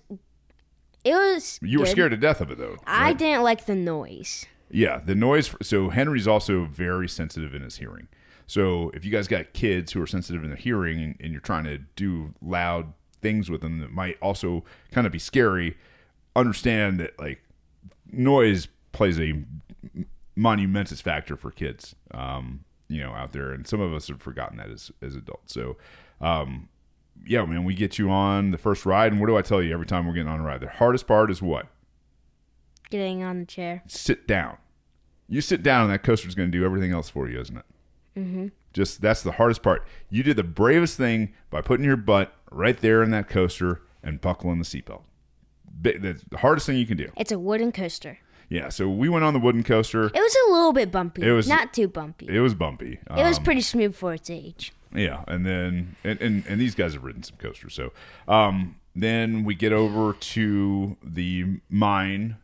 It 1.03 1.13
was. 1.13 1.59
You 1.61 1.79
were 1.79 1.85
good. 1.85 1.91
scared 1.91 2.11
to 2.11 2.17
death 2.17 2.41
of 2.41 2.51
it, 2.51 2.57
though. 2.57 2.77
I 2.85 3.05
right? 3.07 3.17
didn't 3.17 3.43
like 3.43 3.65
the 3.65 3.75
noise. 3.75 4.45
Yeah, 4.69 4.99
the 5.03 5.15
noise. 5.15 5.53
So 5.61 5.89
Henry's 5.89 6.27
also 6.27 6.65
very 6.65 7.07
sensitive 7.07 7.53
in 7.53 7.61
his 7.61 7.77
hearing. 7.77 8.07
So 8.47 8.91
if 8.93 9.05
you 9.05 9.11
guys 9.11 9.27
got 9.27 9.53
kids 9.53 9.91
who 9.93 10.01
are 10.01 10.07
sensitive 10.07 10.43
in 10.43 10.49
their 10.49 10.57
hearing 10.57 11.01
and, 11.01 11.15
and 11.19 11.31
you're 11.31 11.41
trying 11.41 11.65
to 11.65 11.79
do 11.95 12.33
loud 12.41 12.93
things 13.21 13.49
with 13.49 13.61
them 13.61 13.79
that 13.79 13.91
might 13.91 14.17
also 14.21 14.63
kind 14.91 15.05
of 15.05 15.13
be 15.13 15.19
scary, 15.19 15.77
understand 16.35 16.99
that 16.99 17.19
like 17.19 17.41
noise 18.11 18.67
plays 18.91 19.19
a 19.19 19.43
monumentous 20.35 21.01
factor 21.01 21.35
for 21.35 21.51
kids. 21.51 21.95
Um, 22.11 22.65
you 22.87 23.01
know, 23.01 23.11
out 23.11 23.33
there, 23.33 23.51
and 23.51 23.67
some 23.67 23.81
of 23.81 23.93
us 23.93 24.07
have 24.07 24.19
forgotten 24.19 24.57
that 24.57 24.69
as 24.71 24.91
as 25.01 25.15
adults. 25.15 25.53
So, 25.53 25.77
um, 26.21 26.69
yeah, 27.25 27.45
man, 27.45 27.63
we 27.63 27.73
get 27.73 27.97
you 27.99 28.09
on 28.09 28.51
the 28.51 28.57
first 28.57 28.85
ride, 28.85 29.11
and 29.11 29.19
what 29.21 29.27
do 29.27 29.37
I 29.37 29.41
tell 29.41 29.61
you 29.61 29.73
every 29.73 29.85
time 29.85 30.07
we're 30.07 30.13
getting 30.13 30.31
on 30.31 30.39
a 30.39 30.43
ride? 30.43 30.61
The 30.61 30.69
hardest 30.69 31.07
part 31.07 31.29
is 31.31 31.41
what? 31.41 31.67
Getting 32.89 33.23
on 33.23 33.39
the 33.41 33.45
chair. 33.45 33.83
sit 33.87 34.27
down. 34.27 34.57
You 35.27 35.41
sit 35.41 35.61
down, 35.61 35.83
and 35.83 35.91
that 35.93 36.01
coaster's 36.03 36.33
going 36.33 36.51
to 36.51 36.57
do 36.57 36.65
everything 36.65 36.91
else 36.91 37.07
for 37.09 37.29
you, 37.29 37.39
isn't 37.39 37.57
it? 37.57 37.65
Mm-hmm. 38.17 38.47
Just 38.73 39.01
that's 39.01 39.21
the 39.21 39.33
hardest 39.33 39.61
part. 39.61 39.85
You 40.09 40.23
did 40.23 40.37
the 40.37 40.43
bravest 40.43 40.97
thing 40.97 41.33
by 41.51 41.61
putting 41.61 41.85
your 41.85 41.97
butt 41.97 42.33
right 42.51 42.77
there 42.77 43.03
in 43.03 43.11
that 43.11 43.27
coaster 43.29 43.81
and 44.03 44.19
buckling 44.19 44.57
the 44.59 44.65
seatbelt. 44.65 45.01
That's 45.81 46.23
the 46.29 46.37
hardest 46.39 46.65
thing 46.65 46.77
you 46.77 46.85
can 46.87 46.97
do. 46.97 47.09
It's 47.15 47.31
a 47.31 47.39
wooden 47.39 47.71
coaster. 47.71 48.17
Yeah. 48.49 48.69
So 48.69 48.89
we 48.89 49.07
went 49.09 49.23
on 49.23 49.33
the 49.33 49.39
wooden 49.39 49.63
coaster. 49.63 50.05
It 50.05 50.13
was 50.15 50.35
a 50.47 50.51
little 50.51 50.73
bit 50.73 50.91
bumpy. 50.91 51.21
It 51.23 51.31
was- 51.31 51.47
not 51.47 51.73
too 51.73 51.87
bumpy. 51.87 52.27
It, 52.27 52.39
was 52.39 52.53
bumpy. 52.55 52.93
It 53.15 53.23
was 53.23 53.37
Um, 53.37 53.43
pretty 53.43 53.61
smooth 53.61 53.95
for 53.95 54.13
its 54.13 54.29
age. 54.29 54.73
Yeah, 54.93 55.23
and 55.27 55.45
then 55.45 55.95
and, 56.03 56.19
and 56.21 56.43
and 56.47 56.59
these 56.61 56.75
guys 56.75 56.93
have 56.93 57.03
ridden 57.03 57.23
some 57.23 57.37
coasters. 57.37 57.73
So 57.73 57.91
um, 58.27 58.75
then 58.95 59.43
we 59.43 59.53
get 59.55 59.71
over 59.71 60.13
to 60.13 60.97
the 61.03 61.59
mine. 61.69 62.37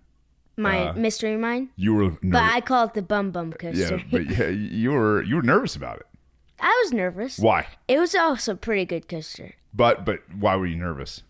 My 0.58 0.88
Uh, 0.90 0.94
mystery 0.94 1.36
mine. 1.38 1.70
You 1.76 1.94
were 1.96 2.10
But. 2.24 2.42
I 2.44 2.62
call 2.62 2.86
it 2.86 2.94
the 2.94 3.02
bum 3.02 3.32
bum 3.32 3.52
coaster. 3.54 3.98
yeah, 3.98 4.04
but 4.12 4.26
yeah, 4.30 4.48
you 4.50 4.92
were 4.92 5.22
you 5.24 5.36
were 5.38 5.42
nervous 5.42 5.76
about 5.76 5.98
it. 5.98 6.06
I 6.60 6.82
was 6.86 6.94
nervous. 6.94 7.38
Why? 7.40 7.68
It 7.88 8.00
was 8.00 8.16
also 8.16 8.54
a 8.54 8.56
pretty 8.56 8.86
good 8.86 9.08
coaster 9.10 9.56
But 9.74 10.06
but 10.06 10.20
why 10.38 10.56
were 10.56 10.66
you 10.68 10.78
nervous? 10.78 11.24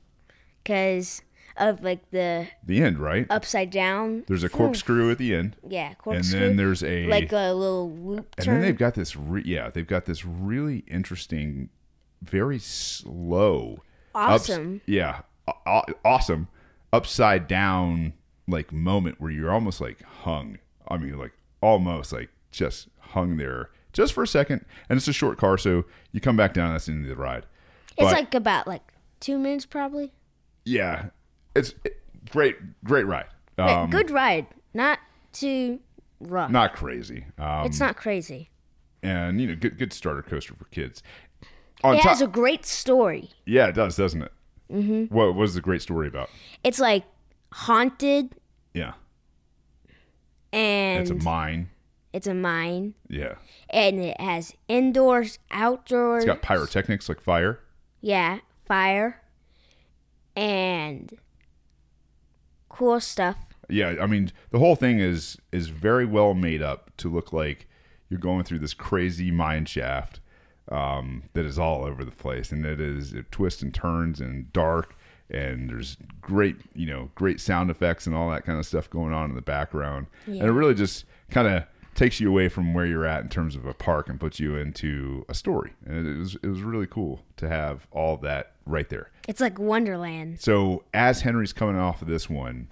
because 0.64 1.22
of 1.58 1.82
like 1.84 2.10
the 2.12 2.48
The 2.66 2.82
end, 2.84 3.00
right? 3.00 3.26
upside 3.30 3.70
down. 3.70 4.24
There's 4.28 4.44
a 4.44 4.50
corkscrew 4.50 5.10
at 5.12 5.18
the 5.18 5.34
end, 5.36 5.56
Yeah, 5.68 5.94
corkscrew. 5.96 6.40
and 6.40 6.50
then 6.50 6.56
there's 6.58 6.84
a 6.84 7.08
like 7.08 7.32
a 7.32 7.54
little 7.54 7.92
loop 7.92 8.34
and 8.38 8.46
turn. 8.46 8.54
then 8.56 8.62
they've 8.64 8.78
got 8.78 8.94
this. 8.96 9.16
Re- 9.16 9.44
yeah, 9.46 9.70
they've 9.70 9.88
got 9.88 10.06
this 10.06 10.26
really 10.26 10.80
interesting, 10.88 11.70
very 12.22 12.60
slow, 12.60 13.80
ups- 14.14 14.50
awesome. 14.50 14.82
yeah, 14.86 15.22
aw- 15.48 15.54
aw- 15.66 15.94
awesome, 16.04 16.48
upside 16.92 17.48
down 17.48 18.14
like 18.48 18.72
moment 18.72 19.20
where 19.20 19.32
you're 19.32 19.52
almost 19.52 19.80
like 19.82 20.02
hung. 20.04 20.60
I 20.88 20.98
mean, 20.98 21.18
like 21.18 21.34
almost 21.62 22.12
like 22.14 22.30
just 22.52 22.90
hung 23.00 23.38
there 23.38 23.70
just 23.94 24.14
for 24.14 24.24
a 24.24 24.28
second. 24.28 24.66
And 24.90 24.98
it's 24.98 25.08
a 25.08 25.14
short 25.14 25.38
car, 25.38 25.58
so 25.58 25.86
you 26.12 26.20
come 26.22 26.36
back 26.38 26.54
down. 26.54 26.72
That's 26.74 26.86
the 26.88 26.92
end 26.92 27.06
of 27.06 27.10
the 27.10 27.16
ride. 27.16 27.46
it's 27.98 28.04
But- 28.06 28.14
like 28.14 28.36
about 28.36 28.68
like 28.68 28.84
two 29.20 29.40
minutes 29.40 29.66
probably. 29.66 30.12
yeah, 30.66 31.08
it's 31.56 31.74
it, 31.84 32.02
great, 32.30 32.56
great 32.84 33.06
ride. 33.06 33.26
Um, 33.58 33.90
good 33.90 34.12
ride, 34.12 34.48
not 34.74 35.00
too 35.32 35.80
rough. 36.20 36.52
not 36.52 36.74
crazy. 36.74 37.26
Um, 37.38 37.66
it's 37.66 37.80
not 37.80 37.96
crazy. 37.96 38.50
and 39.04 39.40
you 39.42 39.48
know, 39.48 39.56
good 39.56 39.78
good 39.78 39.94
starter 39.94 40.22
coaster 40.22 40.54
for 40.56 40.66
kids. 40.66 41.02
On 41.84 41.94
It 41.96 42.02
top, 42.02 42.10
has 42.12 42.22
a 42.22 42.28
great 42.28 42.66
story. 42.66 43.30
yeah, 43.46 43.68
it 43.68 43.76
does, 43.76 43.96
doesn't 43.96 44.22
it? 44.24 44.32
Mm-hmm. 44.72 45.14
What 45.16 45.36
was 45.36 45.54
the 45.54 45.62
great 45.62 45.82
story 45.82 46.08
about? 46.08 46.30
It's 46.64 46.80
like 46.80 47.04
haunted 47.54 48.34
Yeah, 48.74 48.94
and 50.52 51.02
it's 51.02 51.12
a 51.12 51.16
mine. 51.16 51.70
it's 52.14 52.28
a 52.28 52.34
mine 52.34 52.94
Yeah, 53.08 53.36
and 53.70 54.00
it 54.00 54.20
has 54.20 54.54
indoors, 54.68 55.38
outdoors. 55.52 56.24
it's 56.24 56.28
got 56.28 56.42
pyrotechnics 56.42 57.08
like 57.08 57.22
fire. 57.22 57.60
yeah, 58.02 58.40
fire 58.66 59.22
and 60.36 61.14
cool 62.76 63.00
stuff. 63.00 63.38
Yeah, 63.70 63.96
I 64.02 64.06
mean, 64.06 64.32
the 64.52 64.60
whole 64.60 64.76
thing 64.76 65.00
is 65.00 65.38
is 65.52 65.70
very 65.70 66.06
well 66.06 66.34
made 66.34 66.62
up 66.62 66.92
to 66.98 67.10
look 67.10 67.34
like 67.34 67.68
you're 68.10 68.20
going 68.20 68.44
through 68.44 68.60
this 68.60 68.74
crazy 68.74 69.32
mine 69.32 69.66
shaft 69.66 70.20
um, 70.70 71.24
that 71.34 71.46
is 71.46 71.58
all 71.58 71.86
over 71.86 72.04
the 72.04 72.12
place, 72.12 72.52
and 72.52 72.66
it 72.66 72.80
is 72.80 73.14
it 73.14 73.32
twists 73.32 73.62
and 73.62 73.74
turns 73.74 74.20
and 74.20 74.52
dark, 74.54 74.96
and 75.30 75.70
there's 75.70 75.98
great 76.22 76.58
you 76.76 76.86
know 76.86 77.10
great 77.16 77.40
sound 77.40 77.72
effects 77.72 78.06
and 78.06 78.16
all 78.16 78.30
that 78.30 78.46
kind 78.46 78.60
of 78.60 78.66
stuff 78.66 78.90
going 78.90 79.14
on 79.14 79.30
in 79.30 79.36
the 79.36 79.42
background, 79.42 80.08
and 80.28 80.44
it 80.44 80.52
really 80.52 80.76
just 80.76 81.06
kind 81.32 81.48
of 81.48 81.64
takes 81.96 82.20
you 82.20 82.30
away 82.30 82.50
from 82.50 82.74
where 82.74 82.86
you're 82.86 83.06
at 83.06 83.24
in 83.24 83.30
terms 83.30 83.56
of 83.56 83.66
a 83.66 83.74
park 83.74 84.10
and 84.10 84.20
puts 84.20 84.40
you 84.40 84.56
into 84.56 85.26
a 85.28 85.34
story, 85.34 85.74
and 85.86 86.06
it 86.08 86.18
was 86.18 86.36
it 86.36 86.48
was 86.48 86.62
really 86.62 86.86
cool 86.86 87.22
to 87.38 87.48
have 87.48 87.88
all 87.92 88.18
that 88.18 88.52
right 88.66 88.90
there. 88.90 89.12
It's 89.28 89.42
like 89.42 89.58
Wonderland. 89.58 90.40
So 90.42 90.84
as 90.94 91.22
Henry's 91.22 91.54
coming 91.54 91.78
off 91.78 92.02
of 92.02 92.08
this 92.08 92.30
one, 92.30 92.72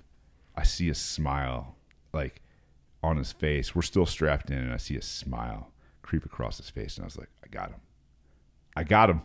I 0.56 0.64
see 0.64 0.90
a 0.90 0.96
smile 0.96 1.76
like 2.14 2.42
on 3.02 3.18
his 3.18 3.32
face. 3.32 3.74
We're 3.74 3.82
still 3.82 4.06
strapped 4.06 4.50
in, 4.52 4.58
and 4.58 4.74
I 4.74 4.78
see 4.78 4.98
a 4.98 5.02
smile 5.02 5.72
creep 6.02 6.26
across 6.26 6.58
his 6.58 6.70
face, 6.70 6.98
and 6.98 7.06
I 7.06 7.08
was 7.08 7.18
like, 7.18 7.30
I 7.44 7.48
got 7.48 7.70
him. 7.70 7.80
I 8.76 8.84
got 8.84 9.10
him. 9.10 9.22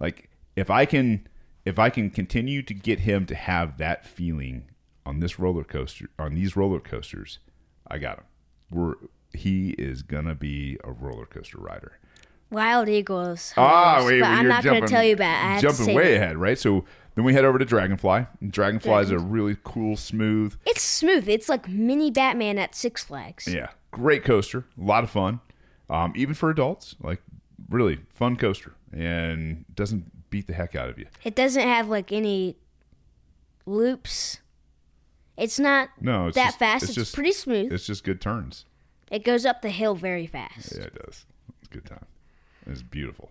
Like 0.00 0.30
if 0.56 0.70
I 0.70 0.86
can, 0.86 1.28
if 1.64 1.78
I 1.78 1.90
can 1.90 2.10
continue 2.10 2.62
to 2.62 2.74
get 2.74 3.00
him 3.00 3.26
to 3.26 3.34
have 3.34 3.78
that 3.78 4.06
feeling 4.06 4.70
on 5.04 5.20
this 5.20 5.38
roller 5.38 5.64
coaster, 5.64 6.08
on 6.18 6.34
these 6.34 6.56
roller 6.56 6.80
coasters, 6.80 7.38
I 7.86 7.98
got 7.98 8.18
him. 8.18 8.24
We're 8.70 8.94
he 9.32 9.70
is 9.70 10.02
gonna 10.02 10.34
be 10.34 10.78
a 10.84 10.92
roller 10.92 11.26
coaster 11.26 11.58
rider. 11.58 11.98
Wild 12.50 12.88
Eagles. 12.88 13.52
Ah, 13.58 14.02
wait, 14.06 14.20
but 14.20 14.26
I'm 14.30 14.48
not 14.48 14.64
going 14.64 14.80
to 14.80 14.88
tell 14.88 15.04
you 15.04 15.12
about. 15.12 15.26
it. 15.26 15.44
I 15.44 15.52
have 15.52 15.60
to 15.60 15.66
jumping 15.68 15.94
way 15.94 16.14
it. 16.14 16.16
ahead, 16.16 16.38
right? 16.38 16.58
So 16.58 16.86
then 17.14 17.26
we 17.26 17.34
head 17.34 17.44
over 17.44 17.58
to 17.58 17.64
Dragonfly. 17.66 18.26
Dragonfly 18.48 19.02
is 19.02 19.10
a 19.10 19.18
really 19.18 19.58
cool, 19.64 19.98
smooth, 19.98 20.56
It's 20.64 20.80
smooth. 20.80 21.28
It's 21.28 21.50
like 21.50 21.68
mini 21.68 22.10
Batman 22.10 22.56
at 22.58 22.74
Six 22.74 23.04
Flags. 23.04 23.46
yeah, 23.46 23.68
great 23.90 24.24
coaster. 24.24 24.64
A 24.80 24.82
lot 24.82 25.04
of 25.04 25.10
fun, 25.10 25.40
um, 25.90 26.14
even 26.16 26.32
for 26.34 26.48
adults. 26.48 26.96
Like 27.02 27.20
really 27.68 27.98
fun 28.14 28.36
coaster, 28.36 28.72
and 28.94 29.66
doesn't 29.74 30.30
beat 30.30 30.46
the 30.46 30.54
heck 30.54 30.74
out 30.74 30.88
of 30.88 30.98
you. 30.98 31.04
It 31.24 31.34
doesn't 31.34 31.62
have 31.68 31.88
like 31.90 32.12
any 32.12 32.56
loops. 33.66 34.38
It's 35.36 35.58
not 35.58 35.90
No, 36.00 36.28
it's 36.28 36.34
that 36.34 36.46
just- 36.46 36.58
fast. 36.58 36.82
it's 36.84 36.90
It's, 36.92 36.94
just- 36.96 37.14
pretty 37.14 37.32
smooth. 37.32 37.72
It's 37.72 37.86
just 37.86 38.04
good 38.04 38.20
turns. 38.22 38.64
It 39.10 39.24
goes 39.24 39.44
up 39.46 39.62
the 39.62 39.70
hill 39.70 39.94
very 39.94 40.26
fast. 40.26 40.72
Yeah, 40.76 40.84
it 40.84 40.94
does. 40.94 41.24
It's 41.60 41.68
a 41.70 41.74
good 41.74 41.86
time. 41.86 42.04
It's 42.66 42.82
beautiful. 42.82 43.30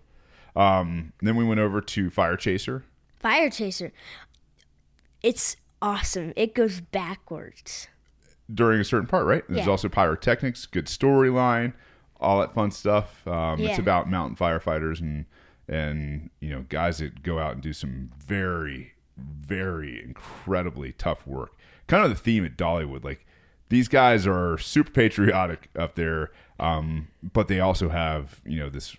Um, 0.56 1.12
then 1.22 1.36
we 1.36 1.44
went 1.44 1.60
over 1.60 1.80
to 1.80 2.10
Fire 2.10 2.36
Chaser. 2.36 2.84
Fire 3.20 3.50
Chaser. 3.50 3.92
It's 5.22 5.56
awesome. 5.80 6.32
It 6.36 6.54
goes 6.54 6.80
backwards. 6.80 7.88
during 8.52 8.80
a 8.80 8.84
certain 8.84 9.06
part, 9.06 9.26
right? 9.26 9.44
There's 9.46 9.66
Yeah. 9.66 9.70
also 9.70 9.90
pyrotechnics, 9.90 10.64
good 10.64 10.86
storyline, 10.86 11.74
all 12.18 12.40
that 12.40 12.54
fun 12.54 12.70
stuff. 12.70 13.26
Um, 13.28 13.60
It's 13.60 13.78
about 13.78 14.08
mountain 14.08 14.36
firefighters 14.36 15.00
and 15.00 15.26
and 15.68 16.30
you 16.40 16.48
know 16.48 16.64
guys 16.70 16.96
that 16.96 17.22
go 17.22 17.38
out 17.38 17.52
and 17.52 17.62
do 17.62 17.74
some 17.74 18.10
very 18.26 18.94
very 19.18 20.02
incredibly 20.02 20.92
tough 20.92 21.26
work. 21.26 21.50
Kind 21.88 22.04
of 22.04 22.08
the 22.10 22.16
theme 22.16 22.42
at 22.46 22.56
Dollywood, 22.56 23.04
like 23.04 23.26
these 23.68 23.88
guys 23.88 24.26
are 24.26 24.58
super 24.58 24.90
patriotic 24.90 25.68
up 25.78 25.94
there, 25.94 26.30
um, 26.58 27.08
but 27.32 27.48
they 27.48 27.60
also 27.60 27.88
have 27.88 28.40
you 28.44 28.58
know 28.58 28.68
this 28.68 28.96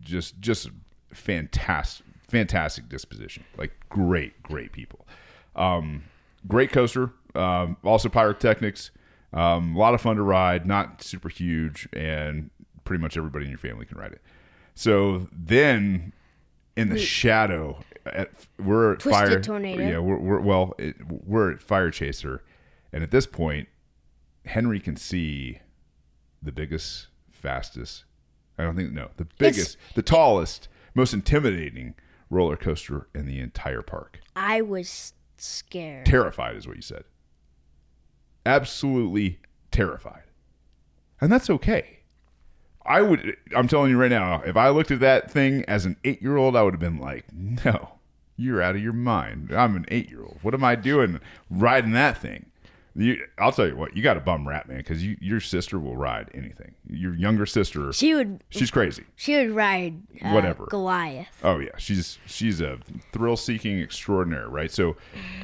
just 0.00 0.40
just 0.40 0.70
fantastic 1.12 2.06
fantastic 2.28 2.88
disposition, 2.88 3.44
like 3.56 3.72
great 3.88 4.42
great 4.42 4.72
people. 4.72 5.06
Um, 5.54 6.04
great 6.46 6.72
coaster. 6.72 7.12
Um, 7.34 7.76
also 7.84 8.08
pyrotechnics. 8.08 8.90
Um, 9.32 9.76
a 9.76 9.78
lot 9.78 9.94
of 9.94 10.00
fun 10.00 10.16
to 10.16 10.22
ride. 10.22 10.66
Not 10.66 11.02
super 11.02 11.28
huge, 11.28 11.88
and 11.92 12.50
pretty 12.84 13.02
much 13.02 13.16
everybody 13.16 13.44
in 13.44 13.50
your 13.50 13.58
family 13.58 13.84
can 13.84 13.98
ride 13.98 14.12
it. 14.12 14.22
So 14.74 15.28
then, 15.32 16.12
in 16.76 16.90
the 16.90 16.98
shadow, 16.98 17.80
at, 18.04 18.30
we're 18.58 18.92
at 18.92 19.00
Twisted 19.00 19.28
fire. 19.28 19.40
Tornado. 19.40 19.82
Yeah, 19.82 19.98
we're, 19.98 20.18
we're 20.18 20.40
well, 20.40 20.74
it, 20.78 20.96
we're 21.06 21.52
at 21.52 21.60
Fire 21.60 21.90
Chaser, 21.90 22.42
and 22.92 23.02
at 23.02 23.10
this 23.10 23.26
point, 23.26 23.68
Henry 24.46 24.80
can 24.80 24.96
see 24.96 25.60
the 26.42 26.52
biggest, 26.52 27.08
fastest. 27.30 28.04
I 28.58 28.64
don't 28.64 28.76
think 28.76 28.92
no, 28.92 29.10
the 29.16 29.26
biggest, 29.38 29.76
the 29.94 30.02
tallest, 30.02 30.68
most 30.94 31.12
intimidating 31.12 31.94
roller 32.30 32.56
coaster 32.56 33.08
in 33.14 33.26
the 33.26 33.40
entire 33.40 33.82
park. 33.82 34.20
I 34.34 34.62
was 34.62 35.12
scared. 35.36 36.06
terrified 36.06 36.56
is 36.56 36.66
what 36.66 36.76
you 36.76 36.82
said. 36.82 37.04
Absolutely 38.44 39.40
terrified. 39.70 40.22
And 41.20 41.30
that's 41.30 41.50
okay. 41.50 41.96
I 42.88 43.02
would 43.02 43.36
i'm 43.56 43.66
telling 43.66 43.90
you 43.90 43.98
right 43.98 44.10
now 44.12 44.42
if 44.42 44.56
i 44.56 44.68
looked 44.68 44.92
at 44.92 45.00
that 45.00 45.28
thing 45.28 45.64
as 45.66 45.86
an 45.86 45.96
eight 46.04 46.22
year 46.22 46.36
old 46.36 46.54
i 46.54 46.62
would 46.62 46.72
have 46.72 46.80
been 46.80 47.00
like 47.00 47.24
no 47.32 47.96
you're 48.36 48.62
out 48.62 48.76
of 48.76 48.82
your 48.82 48.92
mind. 48.92 49.50
I'm 49.50 49.76
an 49.76 49.86
eight 49.88 50.08
year 50.08 50.22
old 50.22 50.38
what 50.42 50.54
am 50.54 50.62
i 50.62 50.76
doing 50.76 51.18
riding 51.50 51.92
that 51.92 52.18
thing 52.18 52.46
you, 52.98 53.22
i'll 53.38 53.52
tell 53.52 53.66
you 53.68 53.76
what 53.76 53.94
you 53.96 54.02
got 54.02 54.16
a 54.16 54.20
bum 54.20 54.48
rap 54.48 54.66
man 54.68 54.78
because 54.78 55.04
you, 55.04 55.16
your 55.20 55.38
sister 55.40 55.78
will 55.78 55.96
ride 55.96 56.30
anything 56.34 56.74
your 56.88 57.14
younger 57.14 57.44
sister 57.44 57.92
She 57.92 58.14
would. 58.14 58.42
she's 58.48 58.70
crazy 58.70 59.04
She 59.16 59.36
would 59.36 59.50
ride 59.50 60.00
uh, 60.24 60.30
Whatever. 60.30 60.66
Goliath. 60.70 61.28
Oh 61.44 61.58
yeah, 61.58 61.76
she's 61.78 62.18
she's 62.26 62.60
a 62.60 62.78
thrill 63.12 63.36
seeking 63.36 63.80
extraordinaire, 63.80 64.48
right? 64.48 64.70
So 64.70 64.96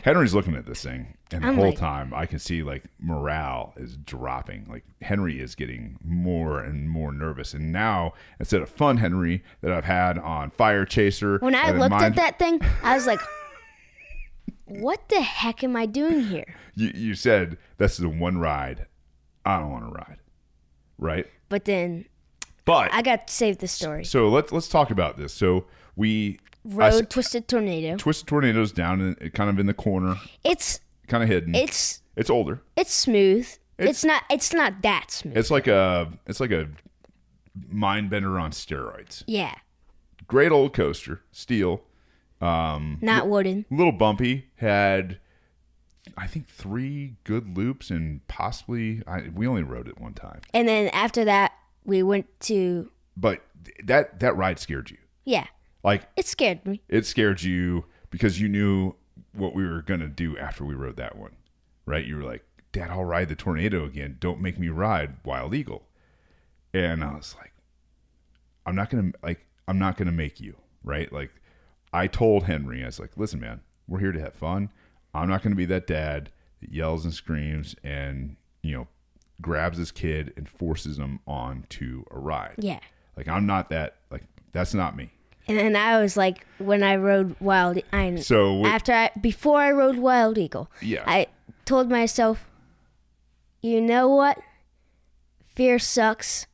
Henry's 0.02 0.34
looking 0.34 0.54
at 0.54 0.64
this 0.66 0.82
thing, 0.82 1.14
and 1.32 1.42
the 1.42 1.48
I'm 1.48 1.56
whole 1.56 1.66
like- 1.70 1.78
time 1.78 2.12
I 2.14 2.26
can 2.26 2.38
see 2.38 2.62
like 2.62 2.84
morale 3.00 3.74
is 3.76 3.96
dropping. 3.96 4.66
Like 4.70 4.84
Henry 5.02 5.40
is 5.40 5.54
getting 5.54 5.98
more 6.04 6.60
and 6.60 6.88
more 6.88 7.12
nervous, 7.12 7.52
and 7.54 7.72
now 7.72 8.14
instead 8.40 8.62
of 8.62 8.68
fun 8.70 8.96
Henry 8.98 9.42
that 9.60 9.72
I've 9.72 9.84
had 9.84 10.16
on 10.18 10.50
Fire 10.50 10.84
Chaser, 10.86 11.38
When 11.38 11.54
I 11.54 11.72
looked 11.72 11.94
at 11.94 12.14
that 12.16 12.38
thing, 12.38 12.60
I 12.82 12.94
was 12.94 13.06
like, 13.06 13.20
"What 14.80 15.08
the 15.08 15.20
heck 15.22 15.62
am 15.64 15.76
I 15.76 15.86
doing 15.86 16.24
here?" 16.24 16.54
you, 16.74 16.90
you 16.94 17.14
said 17.14 17.58
that's 17.78 17.96
the 17.96 18.08
one 18.08 18.38
ride 18.38 18.86
I 19.44 19.58
don't 19.58 19.70
want 19.72 19.84
to 19.86 19.90
ride, 19.92 20.18
right? 20.98 21.26
But 21.48 21.64
then 21.64 22.06
But 22.64 22.92
I 22.92 23.02
got 23.02 23.26
to 23.28 23.32
save 23.34 23.58
the 23.58 23.68
story. 23.68 24.04
so 24.04 24.28
let's 24.28 24.52
let's 24.52 24.68
talk 24.68 24.90
about 24.90 25.16
this. 25.18 25.32
So 25.34 25.66
we 25.96 26.38
I 26.64 26.74
Road 26.90 27.02
s- 27.04 27.08
Twisted 27.08 27.48
Tornado. 27.48 27.96
Twisted 27.96 28.28
Tornadoes 28.28 28.70
down 28.72 29.00
in 29.20 29.30
kind 29.30 29.50
of 29.50 29.58
in 29.58 29.66
the 29.66 29.74
corner, 29.74 30.16
It's 30.44 30.78
kind 31.08 31.22
of 31.22 31.28
hidden. 31.28 31.54
it's 31.54 32.02
it's 32.16 32.30
older. 32.30 32.60
it's 32.76 32.92
smooth. 32.94 33.46
It's- 33.78 33.96
It's, 33.96 34.04
not 34.04 34.22
it's 34.30 34.52
not 34.52 34.82
that 34.82 35.10
smooth. 35.10 35.36
It's 35.36 35.50
like 35.50 35.66
a 35.66 36.12
it's 36.26 36.38
like 36.40 36.52
a 36.52 36.68
mind 37.68 38.10
bender 38.10 38.38
on 38.38 38.50
steroids. 38.52 39.24
yeah. 39.26 39.54
Great 40.28 40.52
old 40.52 40.72
coaster, 40.72 41.20
steel. 41.32 41.82
Um, 42.42 42.98
Not 43.00 43.28
wooden. 43.28 43.64
little 43.70 43.92
bumpy. 43.92 44.46
Had 44.56 45.18
I 46.16 46.26
think 46.26 46.48
three 46.48 47.14
good 47.24 47.56
loops 47.56 47.90
and 47.90 48.26
possibly 48.28 49.02
I, 49.06 49.28
we 49.34 49.46
only 49.46 49.62
rode 49.62 49.86
it 49.88 50.00
one 50.00 50.14
time, 50.14 50.40
And 50.52 50.66
then 50.68 50.88
after 50.88 51.24
that, 51.24 51.52
we 51.84 52.02
went 52.02 52.26
to 52.40 52.90
but 53.16 53.42
that 53.84 54.18
that 54.20 54.36
ride 54.36 54.58
scared 54.58 54.90
you. 54.90 54.98
yeah. 55.24 55.46
Like 55.84 56.02
It 56.16 56.26
scared 56.26 56.64
me. 56.66 56.80
it 56.88 57.06
scared 57.06 57.42
you 57.42 57.84
because 58.10 58.40
you 58.40 58.48
knew 58.48 58.94
what 59.32 59.54
we 59.54 59.66
were 59.66 59.82
gonna 59.82 60.08
do 60.08 60.36
after 60.38 60.64
we 60.64 60.74
rode 60.74 60.96
that 60.96 61.16
one, 61.16 61.36
right? 61.86 62.04
You 62.04 62.16
were 62.16 62.22
like, 62.24 62.44
"Dad, 62.72 62.90
I'll 62.90 63.04
ride 63.04 63.28
the 63.28 63.34
tornado 63.36 63.84
again. 63.84 64.16
Don't 64.20 64.40
make 64.40 64.58
me 64.58 64.68
ride 64.68 65.16
Wild 65.24 65.54
Eagle." 65.54 65.86
And 66.74 67.02
I 67.02 67.14
was 67.14 67.34
like, 67.38 67.52
"I'm 68.66 68.74
not 68.76 68.90
gonna 68.90 69.12
like. 69.22 69.46
I'm 69.66 69.78
not 69.78 69.96
gonna 69.96 70.12
make 70.12 70.40
you, 70.40 70.56
right?" 70.84 71.12
Like, 71.12 71.30
I 71.92 72.06
told 72.06 72.44
Henry, 72.44 72.82
I 72.82 72.86
was 72.86 72.98
like, 73.00 73.16
"Listen, 73.16 73.40
man, 73.40 73.60
we're 73.86 73.98
here 74.00 74.12
to 74.12 74.20
have 74.20 74.34
fun. 74.34 74.70
I'm 75.14 75.28
not 75.28 75.42
gonna 75.42 75.54
be 75.54 75.66
that 75.66 75.86
dad 75.86 76.30
that 76.60 76.72
yells 76.72 77.04
and 77.04 77.12
screams 77.12 77.74
and 77.84 78.36
you 78.62 78.74
know 78.76 78.88
grabs 79.40 79.78
his 79.78 79.90
kid 79.90 80.32
and 80.36 80.48
forces 80.48 80.98
him 80.98 81.20
onto 81.26 82.04
a 82.10 82.18
ride. 82.18 82.54
Yeah. 82.58 82.80
Like, 83.16 83.28
I'm 83.28 83.44
not 83.46 83.68
that. 83.70 83.96
Like, 84.10 84.24
that's 84.52 84.74
not 84.74 84.96
me." 84.96 85.10
And 85.48 85.58
then 85.58 85.74
I 85.74 86.00
was 86.00 86.16
like, 86.16 86.46
when 86.58 86.84
I 86.84 86.94
rode 86.96 87.34
Wild, 87.40 87.78
I 87.92 88.14
So 88.16 88.64
after 88.64 88.92
I 88.92 89.10
before 89.20 89.58
I 89.58 89.72
rode 89.72 89.98
Wild 89.98 90.38
Eagle, 90.38 90.70
Yeah. 90.80 91.02
I 91.06 91.26
told 91.64 91.90
myself, 91.90 92.48
you 93.60 93.80
know 93.80 94.08
what? 94.08 94.38
Fear 95.54 95.78
sucks. 95.80 96.46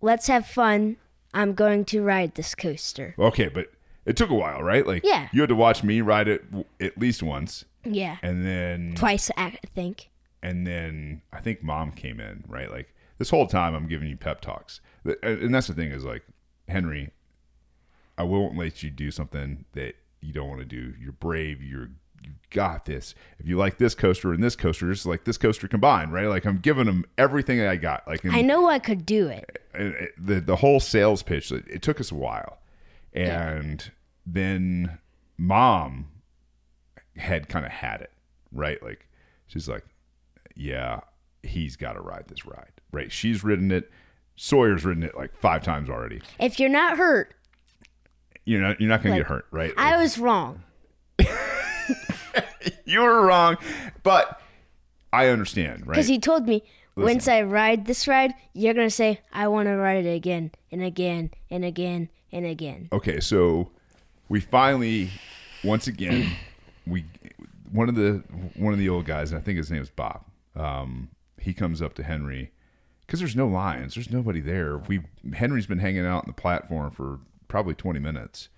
Let's 0.00 0.28
have 0.28 0.46
fun. 0.46 0.96
I'm 1.34 1.54
going 1.54 1.84
to 1.86 2.02
ride 2.02 2.34
this 2.34 2.54
coaster. 2.54 3.14
Okay, 3.18 3.48
but 3.48 3.70
it 4.08 4.16
took 4.16 4.30
a 4.30 4.34
while, 4.34 4.62
right? 4.62 4.86
Like, 4.86 5.04
Yeah. 5.04 5.28
you 5.32 5.40
had 5.42 5.48
to 5.50 5.54
watch 5.54 5.84
me 5.84 6.00
ride 6.00 6.26
it 6.28 6.44
w- 6.50 6.64
at 6.80 6.98
least 6.98 7.22
once, 7.22 7.64
Yeah, 7.84 8.16
and 8.22 8.44
then 8.44 8.94
twice 8.96 9.30
I 9.36 9.58
think. 9.74 10.10
and 10.42 10.66
then 10.66 11.22
I 11.32 11.40
think 11.40 11.62
mom 11.62 11.92
came 11.92 12.18
in, 12.20 12.44
right? 12.48 12.70
Like 12.70 12.92
this 13.18 13.30
whole 13.30 13.46
time, 13.46 13.74
I'm 13.74 13.86
giving 13.86 14.08
you 14.08 14.16
pep 14.16 14.40
talks, 14.40 14.80
Th- 15.04 15.18
and 15.22 15.42
and 15.42 15.54
that's 15.54 15.66
the 15.68 15.74
thing 15.74 15.90
is 15.92 16.04
like 16.04 16.22
Henry, 16.68 17.10
I 18.16 18.22
won't 18.24 18.56
let 18.56 18.82
you 18.82 18.90
do 18.90 19.10
something 19.10 19.64
that 19.74 19.94
you 20.20 20.32
don't 20.32 20.48
want 20.48 20.60
to 20.60 20.66
do. 20.66 20.94
You're 21.00 21.12
brave. 21.12 21.62
You're 21.62 21.90
you 22.20 22.30
got 22.50 22.84
this. 22.84 23.14
If 23.38 23.46
you 23.46 23.56
like 23.56 23.78
this 23.78 23.94
coaster 23.94 24.32
and 24.32 24.42
this 24.42 24.56
coaster, 24.56 24.92
just 24.92 25.06
like 25.06 25.22
this 25.24 25.38
coaster 25.38 25.68
combined, 25.68 26.12
right? 26.12 26.26
Like 26.26 26.44
I'm 26.46 26.58
giving 26.58 26.86
them 26.86 27.04
everything 27.16 27.58
that 27.58 27.68
I 27.68 27.76
got. 27.76 28.06
Like 28.08 28.24
in, 28.24 28.34
I 28.34 28.40
know 28.40 28.68
I 28.68 28.80
could 28.80 29.06
do 29.06 29.28
it. 29.28 29.62
and 29.72 29.94
it- 29.94 30.14
the 30.18 30.40
the 30.40 30.56
whole 30.56 30.80
sales 30.80 31.22
pitch 31.22 31.52
it, 31.52 31.64
it 31.68 31.80
took 31.82 32.00
us 32.00 32.10
a 32.10 32.16
while 32.16 32.58
and 33.12 33.90
then 34.34 34.98
mom 35.36 36.06
had 37.16 37.48
kind 37.48 37.64
of 37.64 37.72
had 37.72 38.00
it 38.00 38.12
right? 38.52 38.82
Like 38.82 39.08
she's 39.46 39.68
like 39.68 39.84
yeah 40.54 41.00
he's 41.42 41.76
got 41.76 41.92
to 41.92 42.00
ride 42.00 42.24
this 42.28 42.44
ride 42.46 42.72
right? 42.92 43.10
She's 43.12 43.42
ridden 43.44 43.70
it 43.70 43.90
sawyer's 44.36 44.84
ridden 44.84 45.02
it 45.02 45.16
like 45.16 45.34
five 45.36 45.62
times 45.62 45.88
already. 45.88 46.20
If 46.38 46.60
you're 46.60 46.68
not 46.68 46.96
hurt, 46.98 47.34
you're 48.44 48.60
not 48.60 48.80
you're 48.80 48.88
not 48.88 49.02
gonna 49.02 49.14
Like, 49.16 49.20
get 49.22 49.28
hurt 49.28 49.46
right? 49.50 49.72
I 49.76 49.96
was 50.00 50.18
wrong. 50.18 50.62
you 52.84 53.00
were 53.00 53.22
wrong 53.26 53.56
but 54.02 54.40
i 55.12 55.28
understand 55.28 55.86
right? 55.86 55.94
Because 55.94 56.06
he 56.08 56.18
told 56.18 56.46
me, 56.46 56.62
once 56.96 57.28
I 57.28 57.42
ride 57.42 57.86
this 57.86 58.06
ride, 58.08 58.34
you're 58.52 58.74
going 58.74 58.86
to 58.88 58.94
say, 58.94 59.20
I 59.32 59.48
want 59.48 59.68
to 59.68 59.76
ride 59.76 60.04
it 60.04 60.08
again 60.08 60.50
and 60.72 60.82
again 60.82 61.30
and 61.50 61.64
again 61.64 62.08
and 62.32 62.44
again. 62.44 62.88
okay 62.92 63.20
so 63.20 63.70
we 64.28 64.40
finally 64.40 65.10
once 65.64 65.86
again 65.86 66.30
we 66.86 67.04
one 67.70 67.88
of 67.88 67.94
the 67.94 68.22
one 68.56 68.72
of 68.72 68.78
the 68.78 68.88
old 68.88 69.04
guys 69.04 69.32
i 69.32 69.40
think 69.40 69.56
his 69.56 69.70
name 69.70 69.82
is 69.82 69.90
bob 69.90 70.24
um, 70.56 71.08
he 71.38 71.54
comes 71.54 71.80
up 71.80 71.94
to 71.94 72.02
henry 72.02 72.50
because 73.06 73.20
there's 73.20 73.36
no 73.36 73.46
lines 73.46 73.94
there's 73.94 74.10
nobody 74.10 74.40
there 74.40 74.78
we 74.78 75.00
henry's 75.34 75.66
been 75.66 75.78
hanging 75.78 76.04
out 76.04 76.24
on 76.24 76.24
the 76.26 76.32
platform 76.32 76.90
for 76.90 77.20
probably 77.46 77.74
20 77.74 77.98
minutes 77.98 78.48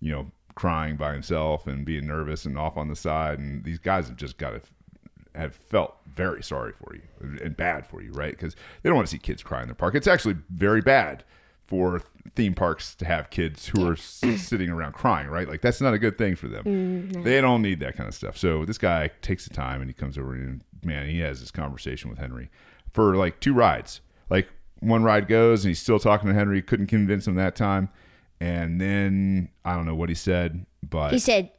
you 0.00 0.10
know 0.10 0.30
crying 0.54 0.96
by 0.96 1.12
himself 1.12 1.66
and 1.66 1.84
being 1.84 2.06
nervous 2.06 2.44
and 2.44 2.58
off 2.58 2.76
on 2.76 2.88
the 2.88 2.96
side 2.96 3.38
and 3.38 3.64
these 3.64 3.78
guys 3.78 4.08
have 4.08 4.16
just 4.16 4.38
got 4.38 4.50
to 4.50 4.60
have 5.38 5.54
felt 5.54 5.96
very 6.06 6.42
sorry 6.42 6.72
for 6.72 6.94
you 6.94 7.02
and 7.20 7.56
bad 7.56 7.86
for 7.86 8.02
you, 8.02 8.12
right? 8.12 8.32
Because 8.32 8.54
they 8.82 8.88
don't 8.88 8.96
want 8.96 9.06
to 9.06 9.10
see 9.10 9.18
kids 9.18 9.42
cry 9.42 9.62
in 9.62 9.68
their 9.68 9.74
park. 9.74 9.94
It's 9.94 10.06
actually 10.06 10.36
very 10.50 10.80
bad 10.80 11.24
for 11.68 12.02
theme 12.34 12.54
parks 12.54 12.94
to 12.96 13.04
have 13.04 13.28
kids 13.30 13.66
who 13.68 13.86
are 13.86 13.94
sitting 13.96 14.70
around 14.70 14.92
crying, 14.94 15.28
right? 15.28 15.46
Like 15.48 15.60
that's 15.60 15.80
not 15.80 15.94
a 15.94 15.98
good 15.98 16.16
thing 16.18 16.34
for 16.34 16.48
them. 16.48 16.64
Mm, 16.64 17.22
they 17.24 17.40
don't 17.40 17.62
need 17.62 17.78
that 17.80 17.94
kind 17.96 18.08
of 18.08 18.14
stuff. 18.14 18.36
So 18.36 18.64
this 18.64 18.78
guy 18.78 19.10
takes 19.22 19.46
the 19.46 19.54
time 19.54 19.80
and 19.80 19.88
he 19.90 19.94
comes 19.94 20.16
over 20.18 20.32
and 20.32 20.64
man, 20.82 21.08
he 21.08 21.20
has 21.20 21.40
this 21.40 21.50
conversation 21.50 22.08
with 22.10 22.18
Henry 22.18 22.48
for 22.92 23.14
like 23.16 23.38
two 23.40 23.52
rides. 23.52 24.00
Like 24.30 24.48
one 24.80 25.02
ride 25.04 25.28
goes 25.28 25.64
and 25.64 25.70
he's 25.70 25.78
still 25.80 25.98
talking 25.98 26.28
to 26.28 26.34
Henry. 26.34 26.62
Couldn't 26.62 26.86
convince 26.86 27.26
him 27.28 27.34
that 27.36 27.54
time. 27.54 27.90
And 28.40 28.80
then 28.80 29.50
I 29.64 29.74
don't 29.74 29.84
know 29.84 29.94
what 29.94 30.08
he 30.08 30.14
said, 30.14 30.64
but 30.88 31.12
He 31.12 31.18
said, 31.18 31.50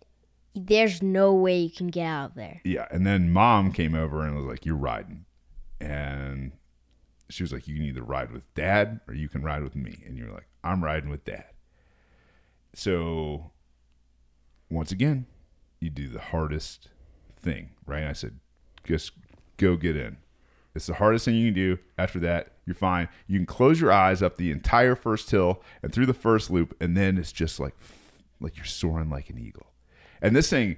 There's 0.55 1.03
no 1.03 1.33
way 1.35 1.59
you 1.59 1.69
can 1.69 1.87
get 1.87 2.05
out 2.07 2.29
of 2.31 2.35
there. 2.35 2.61
yeah 2.63 2.87
and 2.89 3.05
then 3.05 3.31
mom 3.31 3.71
came 3.71 3.93
over 3.93 4.21
and 4.23 4.35
was 4.35 4.45
like 4.45 4.65
you're 4.65 4.75
riding 4.75 5.25
and 5.81 6.51
she 7.29 7.43
was 7.43 7.53
like 7.53 7.67
you 7.67 7.75
can 7.75 7.85
either 7.85 8.01
ride 8.01 8.31
with 8.31 8.51
dad 8.55 8.99
or 9.07 9.13
you 9.13 9.29
can 9.29 9.43
ride 9.43 9.63
with 9.63 9.75
me. 9.75 10.03
And 10.05 10.17
you're 10.17 10.31
like 10.31 10.47
i'm 10.63 10.83
riding 10.83 11.09
with 11.09 11.23
dad. 11.25 11.45
So 12.73 13.51
once 14.69 14.91
again 14.91 15.25
you 15.79 15.89
do 15.89 16.09
the 16.09 16.19
hardest 16.19 16.89
thing 17.41 17.69
right? 17.85 18.03
I 18.03 18.13
said 18.13 18.39
just 18.83 19.11
go 19.57 19.75
get 19.75 19.95
in. 19.95 20.17
It's 20.75 20.87
the 20.87 20.95
hardest 20.95 21.25
thing 21.25 21.35
you 21.35 21.47
can 21.47 21.53
do. 21.53 21.77
After 21.97 22.19
that 22.19 22.53
you're 22.65 22.75
fine. 22.75 23.09
You 23.27 23.39
can 23.39 23.45
close 23.45 23.79
your 23.79 23.91
eyes 23.91 24.21
up 24.21 24.37
the 24.37 24.51
entire 24.51 24.95
first 24.95 25.29
hill 25.31 25.61
and 25.81 25.93
through 25.93 26.05
the 26.07 26.13
first 26.13 26.49
loop 26.49 26.75
and 26.81 26.97
then 26.97 27.17
it's 27.17 27.31
just 27.31 27.59
like 27.59 27.75
like 28.41 28.57
you're 28.57 28.65
soaring 28.65 29.09
like 29.09 29.29
an 29.29 29.37
eagle. 29.37 29.67
And 30.21 30.35
this 30.35 30.49
thing 30.49 30.77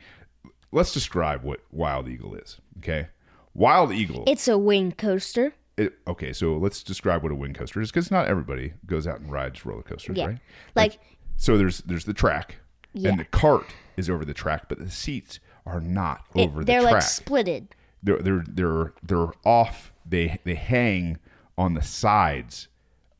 let's 0.71 0.93
describe 0.93 1.43
what 1.43 1.61
wild 1.71 2.09
eagle 2.09 2.35
is 2.35 2.59
okay? 2.79 3.07
Wild 3.53 3.91
eagle 3.93 4.23
It's 4.27 4.47
a 4.47 4.57
wing 4.57 4.91
coaster. 4.91 5.53
It, 5.85 5.93
okay 6.07 6.33
so 6.33 6.57
let's 6.57 6.83
describe 6.83 7.23
what 7.23 7.31
a 7.31 7.35
wing 7.35 7.53
coaster 7.53 7.81
is 7.81 7.89
because 7.91 8.11
not 8.11 8.27
everybody 8.27 8.73
goes 8.85 9.07
out 9.07 9.19
and 9.19 9.31
rides 9.31 9.65
roller 9.65 9.81
coasters 9.83 10.17
Yeah. 10.17 10.27
right 10.27 10.39
Like, 10.75 10.99
so 11.37 11.57
there's 11.57 11.79
there's 11.79 12.05
the 12.05 12.13
track 12.13 12.57
Yeah. 12.93 13.09
and 13.09 13.19
the 13.19 13.25
cart 13.25 13.65
is 13.97 14.09
over 14.09 14.23
the 14.25 14.33
track 14.33 14.63
but 14.69 14.79
the 14.79 14.89
seats 14.89 15.39
are 15.65 15.79
not 15.81 16.21
it- 16.35 16.41
over 16.49 16.59
the 16.63 16.65
track. 16.65 16.81
they're 16.81 16.91
like 16.91 17.03
splitted. 17.03 17.67
they're 18.03 18.19
they're 18.19 18.43
they're 18.47 18.93
they're 19.03 19.31
off 19.45 19.91
they 20.05 20.39
they 20.43 20.55
hang 20.55 21.17
on 21.57 21.73
the 21.73 21.81
sides 21.81 22.67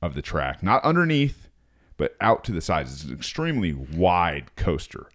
of 0.02 0.14
the 0.14 0.22
track 0.22 0.62
not 0.64 0.84
underneath 0.84 1.50
but 1.98 2.16
out 2.20 2.44
to 2.44 2.52
the 2.52 2.62
sides 2.62 2.92
it's 2.94 3.04
an 3.04 3.14
extremely 3.14 3.74
wide 3.74 4.56
coaster 4.56 5.08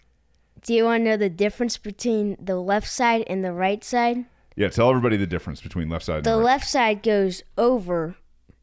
Do 0.62 0.72
you 0.74 0.85
want 0.85 1.00
to 1.04 1.11
know 1.11 1.16
the 1.16 1.30
difference 1.30 1.76
between 1.78 2.37
the 2.40 2.56
left 2.56 2.88
side 2.88 3.24
and 3.28 3.44
the 3.44 3.52
right 3.52 3.82
side? 3.85 4.24
Yeah 4.56 4.68
tell 4.68 4.88
everybody 4.90 5.16
the 5.16 5.26
difference 5.26 5.60
between 5.60 5.88
left 5.88 6.04
side 6.04 6.16
and 6.16 6.24
The 6.24 6.36
right. 6.36 6.44
left 6.44 6.66
side 6.68 7.02
goes 7.02 7.42
over, 7.56 8.16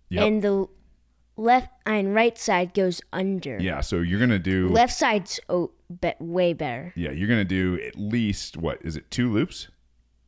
Yep. 0.10 0.23
and 0.27 0.41
the 0.41 0.67
left 1.38 1.69
and 1.86 2.13
right 2.13 2.38
side 2.38 2.73
goes 2.73 3.01
under. 3.12 3.58
yeah 3.60 3.82
so 3.82 3.97
you're 4.01 4.19
gonna 4.19 4.38
do 4.39 4.69
Left 4.69 4.93
side's 4.93 5.39
oh, 5.49 5.71
be- 6.01 6.13
way 6.19 6.53
better. 6.53 6.93
yeah 6.95 7.12
you're 7.12 7.27
gonna 7.27 7.43
do 7.43 7.79
at 7.86 7.95
least 7.97 8.58
what 8.58 8.79
is 8.84 8.95
it 8.95 9.10
two 9.10 9.32
loops 9.32 9.69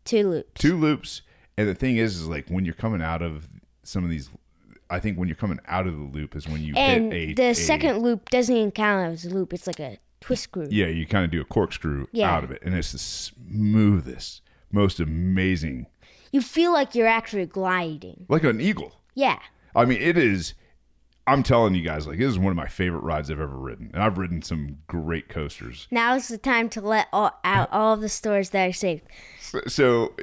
Two 0.06 0.30
loops. 0.30 0.62
two 0.62 0.78
loops 0.78 1.22
and 1.58 1.68
the 1.68 1.76
thing 1.76 1.98
is 1.98 2.16
is 2.18 2.28
like 2.28 2.48
when 2.50 2.66
you're 2.66 2.74
coming 2.76 3.02
out 3.02 3.22
of 3.22 3.48
some 3.84 4.04
of 4.04 4.10
these 4.10 4.30
i 4.90 5.00
think 5.00 5.18
when 5.18 5.28
you're 5.28 5.36
coming 5.36 5.60
out 5.68 5.86
of 5.88 5.96
the 5.96 6.04
loop 6.04 6.36
is 6.36 6.48
when 6.48 6.62
you 6.64 6.74
and 6.76 7.12
hit 7.14 7.30
a 7.32 7.34
the 7.34 7.50
a- 7.50 7.56
second 7.56 8.00
loop 8.00 8.30
doesn't 8.30 8.56
even 8.56 8.72
count 8.72 9.12
as 9.14 9.26
a 9.26 9.30
loop. 9.30 9.54
It's 9.54 9.68
like 9.68 9.80
a 9.80 9.98
twist 10.22 10.44
screw. 10.44 10.68
yeah 10.72 10.88
you 10.88 11.06
kind 11.08 11.24
of 11.26 11.30
do 11.32 11.40
a 11.42 11.46
corkscrew 11.46 12.08
Yeah. 12.12 12.32
out 12.36 12.44
of 12.44 12.50
it 12.52 12.62
and 12.64 12.74
it's 12.76 12.92
the 12.94 12.98
smoothest 13.00 14.42
most 14.76 15.00
amazing 15.00 15.88
You 16.32 16.42
feel 16.42 16.72
like 16.74 16.94
you're 16.96 17.08
actually 17.08 17.46
gliding. 17.48 18.26
like 18.30 18.44
an 18.44 18.60
eagle 18.62 18.92
Yeah. 19.16 19.40
i 19.76 19.86
mean 19.86 20.02
it 20.02 20.18
is 20.18 20.54
i'm 21.28 21.42
telling 21.42 21.74
you 21.74 21.82
guys 21.82 22.06
like 22.06 22.20
this 22.20 22.28
is 22.30 22.38
one 22.38 22.52
of 22.52 22.56
my 22.58 22.68
favorite 22.68 23.00
rides 23.04 23.32
i've 23.32 23.40
ever 23.40 23.58
ridden 23.58 23.90
and 23.94 24.04
i've 24.04 24.18
ridden 24.20 24.42
some 24.44 24.78
great 24.88 25.28
coasters 25.30 25.88
Now 25.90 26.14
is 26.16 26.28
the 26.28 26.38
time 26.38 26.70
to 26.70 26.82
let 26.82 27.08
all, 27.12 27.32
out 27.44 27.70
all 27.72 27.98
the 27.98 28.10
stores 28.10 28.50
that 28.52 28.64
I 28.66 28.72
saved. 28.72 29.04
so 29.42 29.62
so, 29.68 30.14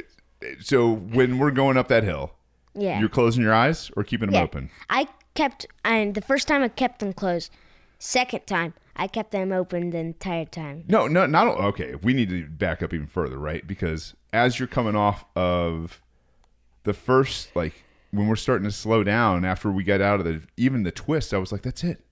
so 0.61 0.93
when 0.93 1.39
we're 1.39 1.51
going 1.51 1.77
up 1.77 1.89
that 1.89 2.05
hill 2.05 2.33
Yeah. 2.75 3.01
you're 3.01 3.09
closing 3.09 3.43
your 3.43 3.55
eyes 3.55 3.91
or 3.97 4.05
keeping 4.05 4.29
them 4.29 4.35
yeah. 4.37 4.43
open 4.45 4.71
I 4.91 5.09
kept, 5.35 5.67
and 5.85 6.15
the 6.15 6.21
first 6.21 6.47
time 6.47 6.63
I 6.63 6.69
kept 6.69 6.99
them 7.01 7.15
closed. 7.15 7.51
Second 7.99 8.47
time, 8.47 8.75
I 8.95 9.07
kept 9.07 9.31
them 9.31 9.53
open 9.53 9.91
the 9.91 9.99
entire 9.99 10.45
time. 10.45 10.85
No, 10.89 11.07
no, 11.07 11.27
not 11.27 11.47
okay. 11.49 11.95
We 11.95 12.13
need 12.13 12.29
to 12.31 12.47
back 12.47 12.83
up 12.83 12.93
even 12.93 13.07
further, 13.07 13.39
right? 13.39 13.67
Because 13.67 14.15
as 14.33 14.59
you're 14.59 14.69
coming 14.69 14.95
off 14.97 15.25
of 15.35 16.01
the 16.85 16.93
first, 16.93 17.55
like 17.57 17.85
when 18.11 18.29
we're 18.29 18.37
starting 18.37 18.65
to 18.65 18.73
slow 18.73 19.03
down 19.03 19.45
after 19.45 19.71
we 19.71 19.83
got 19.85 20.01
out 20.01 20.21
of 20.21 20.27
the 20.27 20.43
even 20.57 20.83
the 20.83 20.91
twist, 20.91 21.33
I 21.33 21.39
was 21.39 21.53
like, 21.53 21.63
that's 21.63 21.83
it, 21.85 22.05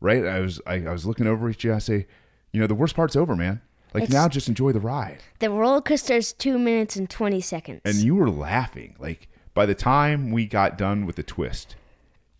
right? 0.00 0.24
I 0.24 0.40
was 0.40 0.60
I, 0.66 0.74
I 0.86 0.92
was 0.92 1.04
looking 1.06 1.26
over 1.26 1.48
at 1.48 1.62
you. 1.62 1.74
I 1.74 1.78
say, 1.78 2.06
you 2.52 2.60
know 2.60 2.66
the 2.66 2.74
worst 2.74 2.96
part's 2.96 3.16
over, 3.16 3.36
man. 3.36 3.60
Like 3.92 4.04
It's- 4.04 4.14
now, 4.14 4.28
just 4.28 4.48
enjoy 4.48 4.72
the 4.72 4.80
ride. 4.80 5.18
The 5.38 5.50
roller 5.50 5.80
coaster 5.80 6.14
is 6.14 6.32
two 6.32 6.58
minutes 6.58 6.96
and 6.96 7.08
20 7.08 7.40
seconds. 7.40 7.80
And 7.84 7.94
you 7.96 8.14
were 8.14 8.30
laughing. 8.30 8.96
Like 8.98 9.28
by 9.54 9.64
the 9.66 9.74
time 9.74 10.30
we 10.30 10.46
got 10.46 10.76
done 10.78 11.06
with 11.06 11.16
the 11.16 11.22
twist, 11.22 11.76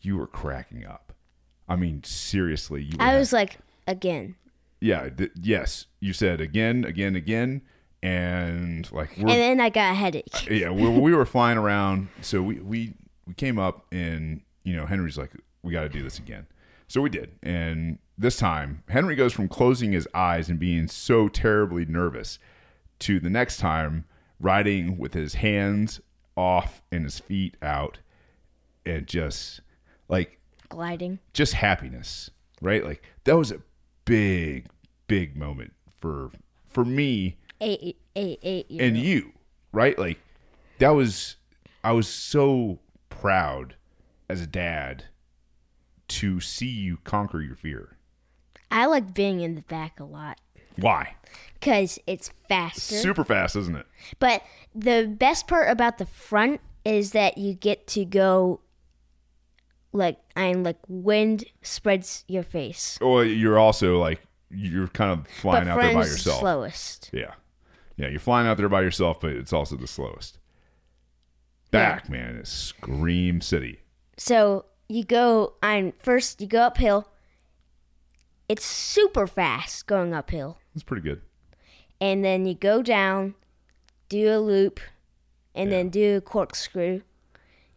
you 0.00 0.16
were 0.16 0.26
cracking 0.26 0.84
up. 0.84 1.12
I 1.68 1.76
mean, 1.76 2.02
seriously, 2.04 2.82
you. 2.82 2.96
Were 2.98 3.04
I 3.04 3.18
was 3.18 3.32
like, 3.32 3.58
again. 3.86 4.34
yeah, 4.80 5.08
th- 5.08 5.32
yes. 5.40 5.86
You 6.00 6.12
said 6.12 6.40
again, 6.40 6.84
again, 6.84 7.16
again, 7.16 7.62
and 8.02 8.90
like 8.92 9.16
And 9.16 9.28
then 9.28 9.60
I 9.60 9.68
got 9.70 9.92
a 9.92 9.94
headache. 9.94 10.28
Uh, 10.50 10.54
yeah, 10.54 10.70
we, 10.70 10.88
we 10.88 11.14
were 11.14 11.26
flying 11.26 11.58
around. 11.58 12.08
So 12.22 12.42
we, 12.42 12.60
we 12.60 12.94
we 13.26 13.34
came 13.34 13.58
up 13.58 13.86
and 13.92 14.42
you 14.64 14.76
know 14.76 14.86
Henry's 14.86 15.18
like, 15.18 15.32
we 15.62 15.72
got 15.72 15.82
to 15.82 15.88
do 15.88 16.02
this 16.02 16.18
again. 16.18 16.46
So 16.88 17.00
we 17.00 17.10
did, 17.10 17.32
and 17.42 17.98
this 18.16 18.36
time 18.36 18.82
Henry 18.88 19.16
goes 19.16 19.32
from 19.32 19.48
closing 19.48 19.92
his 19.92 20.06
eyes 20.14 20.48
and 20.48 20.58
being 20.58 20.86
so 20.88 21.28
terribly 21.28 21.84
nervous 21.84 22.38
to 23.00 23.18
the 23.18 23.28
next 23.30 23.56
time 23.58 24.04
riding 24.38 24.96
with 24.98 25.12
his 25.14 25.34
hands 25.34 26.00
off 26.36 26.82
and 26.92 27.04
his 27.04 27.18
feet 27.18 27.56
out, 27.62 27.98
and 28.84 29.06
just 29.06 29.60
like 30.08 30.38
Gliding. 30.68 31.18
just 31.32 31.54
happiness, 31.54 32.30
right? 32.62 32.84
Like 32.84 33.02
that 33.24 33.36
was 33.36 33.50
a 33.50 33.60
big, 34.06 34.66
big 35.06 35.36
moment 35.36 35.74
for 36.00 36.30
for 36.68 36.84
me 36.84 37.36
Eight, 37.60 37.96
eight, 38.16 38.38
eight 38.42 38.70
years. 38.70 38.86
and 38.88 38.96
you, 38.98 39.32
right? 39.72 39.98
Like 39.98 40.18
that 40.78 40.90
was 40.90 41.36
I 41.84 41.92
was 41.92 42.08
so 42.08 42.78
proud 43.10 43.76
as 44.28 44.40
a 44.40 44.46
dad 44.46 45.04
to 46.08 46.40
see 46.40 46.66
you 46.68 46.98
conquer 47.04 47.40
your 47.40 47.56
fear. 47.56 47.96
I 48.70 48.86
like 48.86 49.14
being 49.14 49.40
in 49.40 49.54
the 49.54 49.62
back 49.62 50.00
a 50.00 50.04
lot 50.04 50.40
Why? 50.76 51.14
because 51.54 51.98
it's 52.06 52.30
faster. 52.48 52.96
Super 52.96 53.24
fast, 53.24 53.56
isn't 53.56 53.76
it? 53.76 53.86
But 54.18 54.42
the 54.74 55.06
best 55.18 55.46
part 55.48 55.70
about 55.70 55.98
the 55.98 56.06
front 56.06 56.60
is 56.84 57.12
that 57.12 57.38
you 57.38 57.54
get 57.54 57.86
to 57.88 58.04
go 58.04 58.60
like 59.92 60.18
and 60.34 60.64
like 60.64 60.78
wind 60.88 61.44
spreads 61.62 62.24
your 62.28 62.42
face. 62.42 62.98
Well, 63.00 63.24
you're 63.24 63.58
also 63.58 63.98
like 63.98 64.20
you're 64.50 64.88
kind 64.88 65.10
of 65.10 65.26
flying 65.28 65.64
but 65.64 65.72
out 65.72 65.80
there 65.80 65.94
by 65.94 66.00
yourself. 66.00 66.40
slowest. 66.40 67.10
Yeah. 67.12 67.34
Yeah, 67.96 68.08
you're 68.08 68.20
flying 68.20 68.46
out 68.46 68.58
there 68.58 68.68
by 68.68 68.82
yourself, 68.82 69.20
but 69.20 69.30
it's 69.30 69.52
also 69.52 69.76
the 69.76 69.86
slowest. 69.86 70.38
Back, 71.70 72.08
man, 72.08 72.36
is 72.36 72.48
Scream 72.48 73.40
City. 73.40 73.80
So 74.16 74.66
you 74.88 75.04
go 75.04 75.54
on 75.62 75.92
first 75.98 76.40
you 76.40 76.46
go 76.46 76.62
uphill. 76.62 77.08
It's 78.48 78.64
super 78.64 79.26
fast 79.26 79.86
going 79.86 80.14
uphill. 80.14 80.58
It's 80.74 80.84
pretty 80.84 81.02
good. 81.02 81.22
And 82.00 82.24
then 82.24 82.46
you 82.46 82.54
go 82.54 82.82
down, 82.82 83.34
do 84.08 84.30
a 84.30 84.38
loop, 84.38 84.78
and 85.54 85.72
then 85.72 85.88
do 85.88 86.18
a 86.18 86.20
corkscrew, 86.20 87.00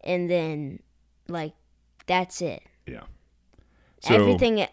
and 0.02 0.30
then 0.30 0.82
like 1.28 1.54
that's 2.10 2.42
it. 2.42 2.62
Yeah. 2.86 3.04
So, 4.02 4.16
Everything 4.16 4.66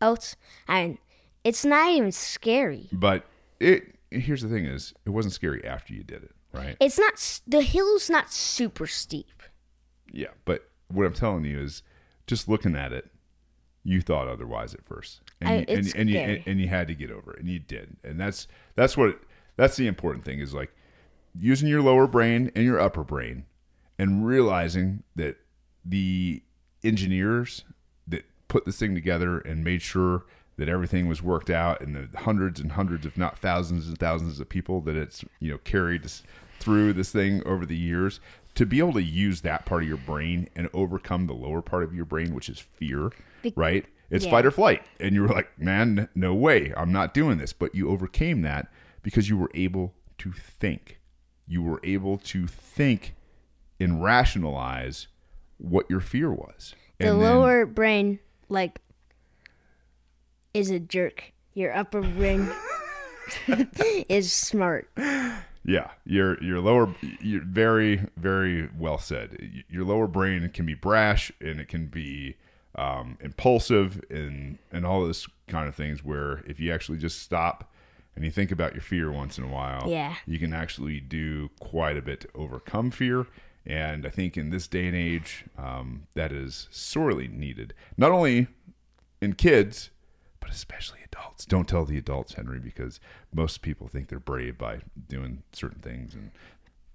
else 0.00 0.34
and 0.66 0.98
it's 1.44 1.64
not 1.64 1.90
even 1.90 2.10
scary. 2.12 2.88
but 2.92 3.24
it 3.60 3.94
here's 4.10 4.42
the 4.42 4.48
thing 4.48 4.64
is 4.64 4.92
it 5.04 5.10
wasn't 5.10 5.34
scary 5.34 5.64
after 5.64 5.92
you 5.94 6.02
did 6.02 6.22
it, 6.24 6.34
right? 6.52 6.76
It's 6.80 6.98
not 6.98 7.40
the 7.46 7.60
hill's 7.62 8.08
not 8.10 8.32
super 8.32 8.86
steep. 8.86 9.42
Yeah, 10.10 10.28
but 10.44 10.68
what 10.88 11.04
I'm 11.06 11.12
telling 11.12 11.44
you 11.44 11.60
is, 11.60 11.82
just 12.26 12.48
looking 12.48 12.74
at 12.76 12.92
it, 12.92 13.10
you 13.84 14.00
thought 14.00 14.26
otherwise 14.28 14.72
at 14.74 14.84
first, 14.84 15.20
and 15.40 15.48
I- 15.50 15.54
you, 15.58 15.64
and, 15.68 15.92
and 15.96 16.10
you 16.10 16.18
and, 16.18 16.42
and 16.46 16.60
you 16.60 16.68
had 16.68 16.88
to 16.88 16.94
get 16.94 17.10
over 17.10 17.34
it, 17.34 17.40
and 17.40 17.48
you 17.48 17.58
did, 17.58 17.96
and 18.04 18.18
that's 18.18 18.48
that's 18.76 18.96
what 18.96 19.20
that's 19.56 19.76
the 19.76 19.86
important 19.86 20.24
thing 20.24 20.38
is 20.40 20.54
like 20.54 20.70
using 21.38 21.68
your 21.68 21.82
lower 21.82 22.06
brain 22.06 22.50
and 22.54 22.64
your 22.64 22.80
upper 22.80 23.04
brain, 23.04 23.44
and 23.98 24.24
realizing 24.26 25.02
that 25.16 25.36
the 25.84 26.42
engineers 26.88 27.64
that 28.06 28.24
put 28.48 28.64
this 28.64 28.78
thing 28.78 28.94
together 28.94 29.38
and 29.38 29.62
made 29.62 29.82
sure 29.82 30.24
that 30.56 30.68
everything 30.68 31.06
was 31.06 31.22
worked 31.22 31.50
out, 31.50 31.80
and 31.80 31.94
the 31.94 32.18
hundreds 32.18 32.58
and 32.58 32.72
hundreds, 32.72 33.06
if 33.06 33.16
not 33.16 33.38
thousands 33.38 33.86
and 33.86 33.96
thousands 33.98 34.40
of 34.40 34.48
people 34.48 34.80
that 34.80 34.96
it's 34.96 35.24
you 35.38 35.52
know 35.52 35.58
carried 35.58 36.10
through 36.58 36.92
this 36.92 37.12
thing 37.12 37.46
over 37.46 37.64
the 37.64 37.76
years 37.76 38.18
to 38.58 38.66
be 38.66 38.80
able 38.80 38.92
to 38.92 39.02
use 39.02 39.42
that 39.42 39.64
part 39.64 39.84
of 39.84 39.88
your 39.88 39.98
brain 39.98 40.48
and 40.56 40.68
overcome 40.74 41.28
the 41.28 41.32
lower 41.32 41.62
part 41.62 41.84
of 41.84 41.94
your 41.94 42.04
brain, 42.04 42.34
which 42.34 42.48
is 42.48 42.58
fear, 42.58 43.12
Be- 43.40 43.52
right? 43.54 43.86
It's 44.10 44.24
yeah. 44.24 44.32
fight 44.32 44.46
or 44.46 44.50
flight. 44.50 44.82
And 44.98 45.14
you 45.14 45.22
were 45.22 45.28
like, 45.28 45.56
man, 45.60 46.08
no 46.16 46.34
way, 46.34 46.72
I'm 46.76 46.90
not 46.90 47.14
doing 47.14 47.38
this. 47.38 47.52
But 47.52 47.76
you 47.76 47.88
overcame 47.88 48.42
that 48.42 48.66
because 49.02 49.28
you 49.28 49.36
were 49.36 49.50
able 49.54 49.94
to 50.18 50.32
think. 50.32 50.98
You 51.46 51.62
were 51.62 51.80
able 51.84 52.18
to 52.18 52.48
think 52.48 53.14
and 53.78 54.02
rationalize 54.02 55.06
what 55.58 55.86
your 55.90 56.00
fear 56.00 56.30
was. 56.32 56.74
The 56.98 57.08
And 57.10 57.20
then- 57.20 57.30
lower 57.36 57.66
brain 57.66 58.18
like 58.48 58.80
is 60.54 60.70
a 60.70 60.80
jerk. 60.80 61.32
Your 61.54 61.76
upper 61.76 62.00
brain 62.00 62.48
is 64.08 64.32
smart. 64.32 64.88
Yeah, 65.64 65.90
your 66.04 66.42
your 66.42 66.60
lower, 66.60 66.94
you're 67.20 67.42
very 67.44 68.06
very 68.16 68.68
well 68.78 68.98
said. 68.98 69.64
Your 69.68 69.84
lower 69.84 70.06
brain 70.06 70.48
can 70.50 70.64
be 70.66 70.74
brash 70.74 71.30
and 71.40 71.60
it 71.60 71.68
can 71.68 71.86
be 71.86 72.36
um, 72.74 73.18
impulsive 73.20 74.02
and 74.08 74.58
and 74.72 74.86
all 74.86 75.06
this 75.06 75.26
kind 75.48 75.68
of 75.68 75.74
things. 75.74 76.02
Where 76.04 76.42
if 76.46 76.58
you 76.60 76.72
actually 76.72 76.98
just 76.98 77.20
stop 77.22 77.70
and 78.16 78.24
you 78.24 78.30
think 78.30 78.50
about 78.50 78.72
your 78.72 78.82
fear 78.82 79.12
once 79.12 79.36
in 79.38 79.44
a 79.44 79.48
while, 79.48 79.84
Yeah. 79.88 80.14
you 80.26 80.38
can 80.38 80.52
actually 80.52 80.98
do 81.00 81.50
quite 81.60 81.96
a 81.96 82.02
bit 82.02 82.20
to 82.22 82.28
overcome 82.34 82.90
fear. 82.90 83.26
And 83.68 84.06
I 84.06 84.08
think 84.08 84.38
in 84.38 84.48
this 84.48 84.66
day 84.66 84.86
and 84.86 84.96
age, 84.96 85.44
um, 85.58 86.06
that 86.14 86.32
is 86.32 86.68
sorely 86.70 87.28
needed. 87.28 87.74
Not 87.98 88.10
only 88.10 88.48
in 89.20 89.34
kids, 89.34 89.90
but 90.40 90.50
especially 90.50 91.00
adults. 91.04 91.44
Don't 91.44 91.68
tell 91.68 91.84
the 91.84 91.98
adults, 91.98 92.34
Henry, 92.34 92.58
because 92.58 92.98
most 93.32 93.60
people 93.60 93.86
think 93.86 94.08
they're 94.08 94.18
brave 94.18 94.56
by 94.56 94.78
doing 95.08 95.42
certain 95.52 95.82
things, 95.82 96.14
and 96.14 96.30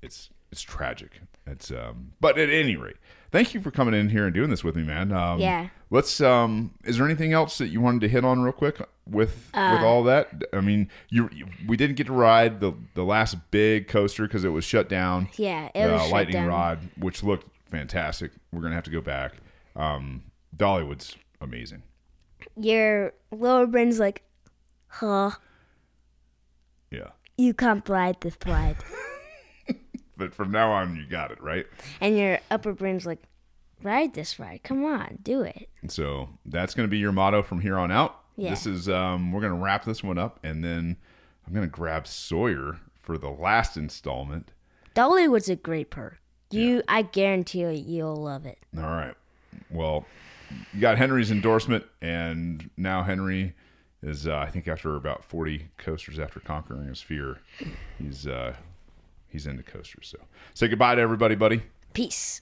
it's 0.02 0.30
it's 0.54 0.62
tragic. 0.62 1.20
It's 1.48 1.72
um, 1.72 2.14
but 2.22 2.38
at 2.38 2.50
any 2.52 2.76
rate, 2.76 2.98
thank 3.32 3.56
you 3.56 3.60
for 3.60 3.72
coming 3.72 3.96
in 3.96 4.10
here 4.10 4.26
and 4.26 4.34
doing 4.36 4.52
this 4.52 4.64
with 4.64 4.76
me, 4.76 4.84
man. 4.84 5.12
Um, 5.12 5.40
Yeah. 5.40 5.70
Let's. 5.90 6.22
Um, 6.22 6.76
is 6.84 6.98
there 6.98 7.06
anything 7.08 7.34
else 7.34 7.58
that 7.58 7.68
you 7.70 7.82
wanted 7.82 8.02
to 8.02 8.08
hit 8.10 8.24
on 8.24 8.42
real 8.44 8.54
quick 8.54 8.80
with 9.08 9.50
Uh, 9.54 9.72
with 9.76 9.84
all 9.84 10.04
that? 10.04 10.30
I 10.54 10.62
mean, 10.62 10.90
you, 11.10 11.28
you 11.34 11.48
we 11.68 11.76
didn't 11.76 11.96
get 11.98 12.06
to 12.08 12.14
ride 12.14 12.60
the 12.62 12.74
the 12.94 13.04
last 13.04 13.36
big 13.52 13.88
coaster 13.88 14.24
because 14.28 14.44
it 14.44 14.50
was 14.50 14.64
shut 14.64 14.88
down 14.88 15.28
Yeah, 15.38 15.70
it 15.74 15.86
the 15.88 15.94
was 15.94 16.02
shut 16.04 16.12
lightning 16.12 16.36
down. 16.36 16.48
rod, 16.48 16.80
which 16.98 17.24
looked 17.24 17.48
fantastic. 17.70 18.32
We're 18.52 18.62
gonna 18.62 18.76
have 18.76 18.84
to 18.86 18.92
go 18.92 19.02
back. 19.02 19.34
Um, 19.76 20.24
Dollywood's 20.56 21.16
amazing. 21.42 21.82
Your 22.56 23.14
lower 23.32 23.66
brain's 23.68 24.00
like, 24.00 24.24
huh, 24.88 25.32
Yeah, 26.92 27.10
you 27.38 27.54
can't 27.54 27.88
ride 27.90 28.22
this 28.22 28.38
ride. 28.48 28.78
but 30.18 30.34
from 30.34 30.52
now 30.52 30.72
on, 30.72 30.96
you 30.96 31.06
got 31.06 31.32
it 31.32 31.42
right. 31.42 31.66
and 32.02 32.18
your 32.18 32.40
upper 32.52 32.74
brain's 32.74 33.06
like, 33.06 33.24
ride 33.82 34.14
this 34.14 34.40
ride. 34.40 34.62
Come 34.64 34.86
on, 34.86 35.20
do 35.22 35.42
it. 35.42 35.70
So 35.88 36.30
that's 36.46 36.74
gonna 36.74 36.88
be 36.88 37.00
your 37.00 37.12
motto 37.12 37.44
from 37.44 37.62
here 37.62 37.78
on 37.78 37.92
out. 37.92 38.20
Yeah. 38.36 38.50
This 38.50 38.66
is 38.66 38.90
um, 38.90 39.32
we're 39.32 39.42
gonna 39.42 39.56
wrap 39.56 39.86
this 39.86 40.04
one 40.04 40.18
up, 40.18 40.40
and 40.44 40.64
then 40.64 40.98
I'm 41.46 41.54
gonna 41.54 41.68
grab 41.68 42.08
Sawyer 42.08 42.80
for 43.02 43.18
the 43.18 43.30
last 43.30 43.78
installment. 43.78 44.52
Dollywood's 44.96 45.50
a 45.50 45.56
great 45.56 45.90
perk. 45.90 46.20
You, 46.52 46.84
I 46.88 47.02
guarantee 47.02 47.62
you, 47.62 47.70
you'll 47.70 48.16
love 48.16 48.46
it. 48.46 48.60
All 48.78 48.84
right. 48.84 49.16
Well, 49.72 50.06
you 50.72 50.80
got 50.80 51.00
Henry's 51.00 51.32
endorsement, 51.32 51.84
and 52.00 52.70
now 52.78 53.02
Henry 53.02 53.56
is, 54.04 54.28
uh, 54.28 54.38
I 54.38 54.52
think, 54.52 54.68
after 54.68 54.96
about 54.96 55.24
40 55.24 55.70
coasters 55.78 56.20
after 56.20 56.40
conquering 56.40 56.88
his 56.88 57.02
fear, 57.02 57.40
he's 57.98 58.28
uh, 58.28 58.56
he's 59.34 59.48
into 59.48 59.64
coasters. 59.64 60.08
So 60.08 60.20
say 60.54 60.70
goodbye 60.70 60.96
to 60.96 61.02
everybody, 61.02 61.36
buddy. 61.36 61.64
Peace. 61.92 62.42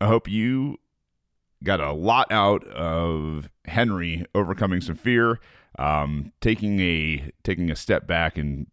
I 0.00 0.06
hope 0.06 0.28
you 0.28 0.78
got 1.62 1.80
a 1.80 1.92
lot 1.92 2.30
out 2.32 2.66
of 2.66 3.48
Henry 3.66 4.24
overcoming 4.34 4.80
some 4.80 4.96
fear, 4.96 5.38
um, 5.78 6.32
taking 6.40 6.80
a 6.80 7.30
taking 7.44 7.70
a 7.70 7.76
step 7.76 8.06
back 8.06 8.36
and 8.36 8.66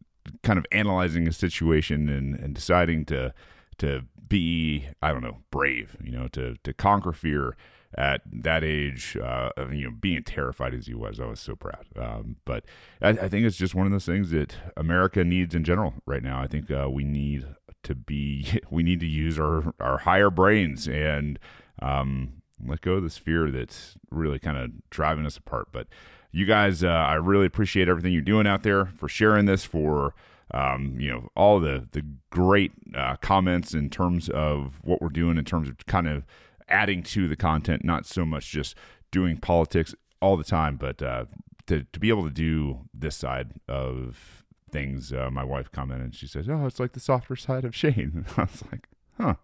kind 0.44 0.58
of 0.58 0.66
analyzing 0.72 1.28
a 1.28 1.32
situation 1.32 2.10
and, 2.10 2.40
and 2.40 2.56
deciding 2.56 3.06
to 3.06 3.34
to 3.78 4.06
be 4.28 4.88
I 5.02 5.12
don't 5.12 5.22
know 5.22 5.38
brave, 5.52 5.96
you 6.02 6.12
know, 6.12 6.28
to 6.30 6.56
to 6.64 6.74
conquer 6.74 7.14
fear 7.14 7.56
at 7.98 8.22
that 8.32 8.64
age, 8.64 9.18
uh, 9.18 9.50
of, 9.58 9.74
you 9.74 9.86
know, 9.86 9.96
being 10.00 10.24
terrified 10.24 10.74
as 10.74 10.88
he 10.88 10.94
was, 10.94 11.20
I 11.20 11.26
was 11.26 11.40
so 11.40 11.56
proud. 11.56 11.86
Um, 11.98 12.38
but 12.46 12.64
I, 13.02 13.10
I 13.10 13.30
think 13.30 13.46
it's 13.46 13.58
just 13.58 13.76
one 13.76 13.86
of 13.86 13.92
those 13.92 14.06
things 14.06 14.32
that 14.32 14.56
America 14.78 15.24
needs 15.24 15.54
in 15.54 15.64
general 15.64 15.96
right 16.06 16.24
now. 16.24 16.42
I 16.42 16.48
think 16.48 16.72
uh, 16.72 16.90
we 16.90 17.04
need 17.04 17.46
to 17.84 17.96
be, 17.96 18.60
we 18.70 18.84
need 18.84 19.00
to 19.02 19.08
use 19.08 19.38
our 19.38 19.74
our 19.80 20.00
higher 20.00 20.30
brains 20.30 20.88
and 20.88 21.38
um, 21.82 22.42
let 22.66 22.82
go 22.82 22.94
of 22.94 23.04
this 23.04 23.18
fear 23.18 23.52
that's 23.52 23.96
really 24.10 24.40
kind 24.40 24.58
of 24.58 24.72
driving 24.90 25.26
us 25.26 25.38
apart. 25.38 25.70
But 25.72 25.88
you 26.32 26.46
guys, 26.46 26.84
uh, 26.84 26.88
I 26.88 27.16
really 27.16 27.46
appreciate 27.46 27.90
everything 27.90 28.14
you're 28.14 28.22
doing 28.22 28.48
out 28.48 28.64
there 28.64 28.86
for 28.86 29.10
sharing 29.10 29.46
this, 29.46 29.66
for 29.66 30.14
um, 30.54 30.96
you 30.98 31.10
know 31.10 31.30
all 31.36 31.60
the 31.60 31.88
the 31.92 32.04
great 32.30 32.72
uh, 32.96 33.16
comments 33.18 33.74
in 33.74 33.90
terms 33.90 34.30
of 34.30 34.80
what 34.84 35.02
we're 35.02 35.10
doing 35.10 35.38
in 35.38 35.46
terms 35.46 35.70
of 35.70 35.78
kind 35.86 36.08
of 36.08 36.24
adding 36.72 37.04
to 37.04 37.28
the 37.28 37.36
content, 37.36 37.84
not 37.84 38.06
so 38.06 38.26
much 38.26 38.50
just 38.50 38.76
doing 39.12 39.38
politics 39.38 39.94
all 40.22 40.38
the 40.38 40.44
time, 40.44 40.78
but 40.78 41.02
uh, 41.02 41.26
to 41.68 41.86
to 41.92 42.00
be 42.00 42.10
able 42.10 42.24
to 42.24 42.32
do 42.32 42.80
this 42.94 43.16
side 43.16 43.52
of 43.68 44.44
things. 44.72 45.12
Uh, 45.12 45.30
my 45.32 45.44
wife 45.44 45.72
commented, 45.72 46.06
and 46.06 46.16
she 46.16 46.28
says, 46.28 46.48
"Oh, 46.50 46.66
it's 46.66 46.80
like 46.80 46.94
the 46.94 47.00
softer 47.00 47.36
side 47.36 47.66
of 47.66 47.76
Shane." 47.76 48.26
I 48.38 48.42
was 48.42 48.64
like, 48.72 48.88
"Huh, 49.20 49.36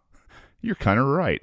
you're 0.61 0.75
kind 0.75 0.99
of 0.99 1.07
right." 1.07 1.41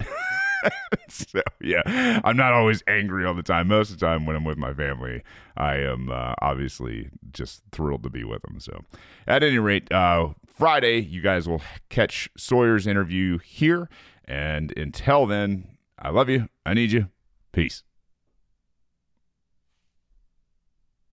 so 1.09 1.41
yeah, 1.61 2.21
I'm 2.25 2.37
not 2.37 2.53
always 2.53 2.83
angry 2.87 3.27
all 3.27 3.35
the 3.35 3.43
time. 3.43 3.69
Most 3.69 3.91
of 3.91 3.99
the 3.99 4.07
time, 4.07 4.27
when 4.27 4.37
I'm 4.37 4.45
with 4.45 4.59
my 4.59 4.73
family, 4.73 5.23
I 5.57 5.77
am 5.77 6.11
uh, 6.11 6.35
obviously 6.41 7.11
just 7.33 7.63
thrilled 7.73 8.03
to 8.05 8.11
be 8.11 8.25
with 8.25 8.43
them. 8.43 8.61
So, 8.61 8.85
at 9.27 9.43
any 9.43 9.59
rate, 9.59 9.91
uh, 9.93 10.31
Friday, 10.47 11.01
you 11.01 11.21
guys 11.21 11.49
will 11.49 11.63
catch 11.89 12.29
Sawyer's 12.37 12.87
interview 12.87 13.39
here. 13.39 13.89
And 14.27 14.73
until 14.79 15.27
then, 15.27 15.74
I 16.05 16.11
love 16.11 16.29
you. 16.29 16.49
I 16.67 16.75
need 16.75 16.93
you. 16.93 17.09
Peace. 17.51 17.83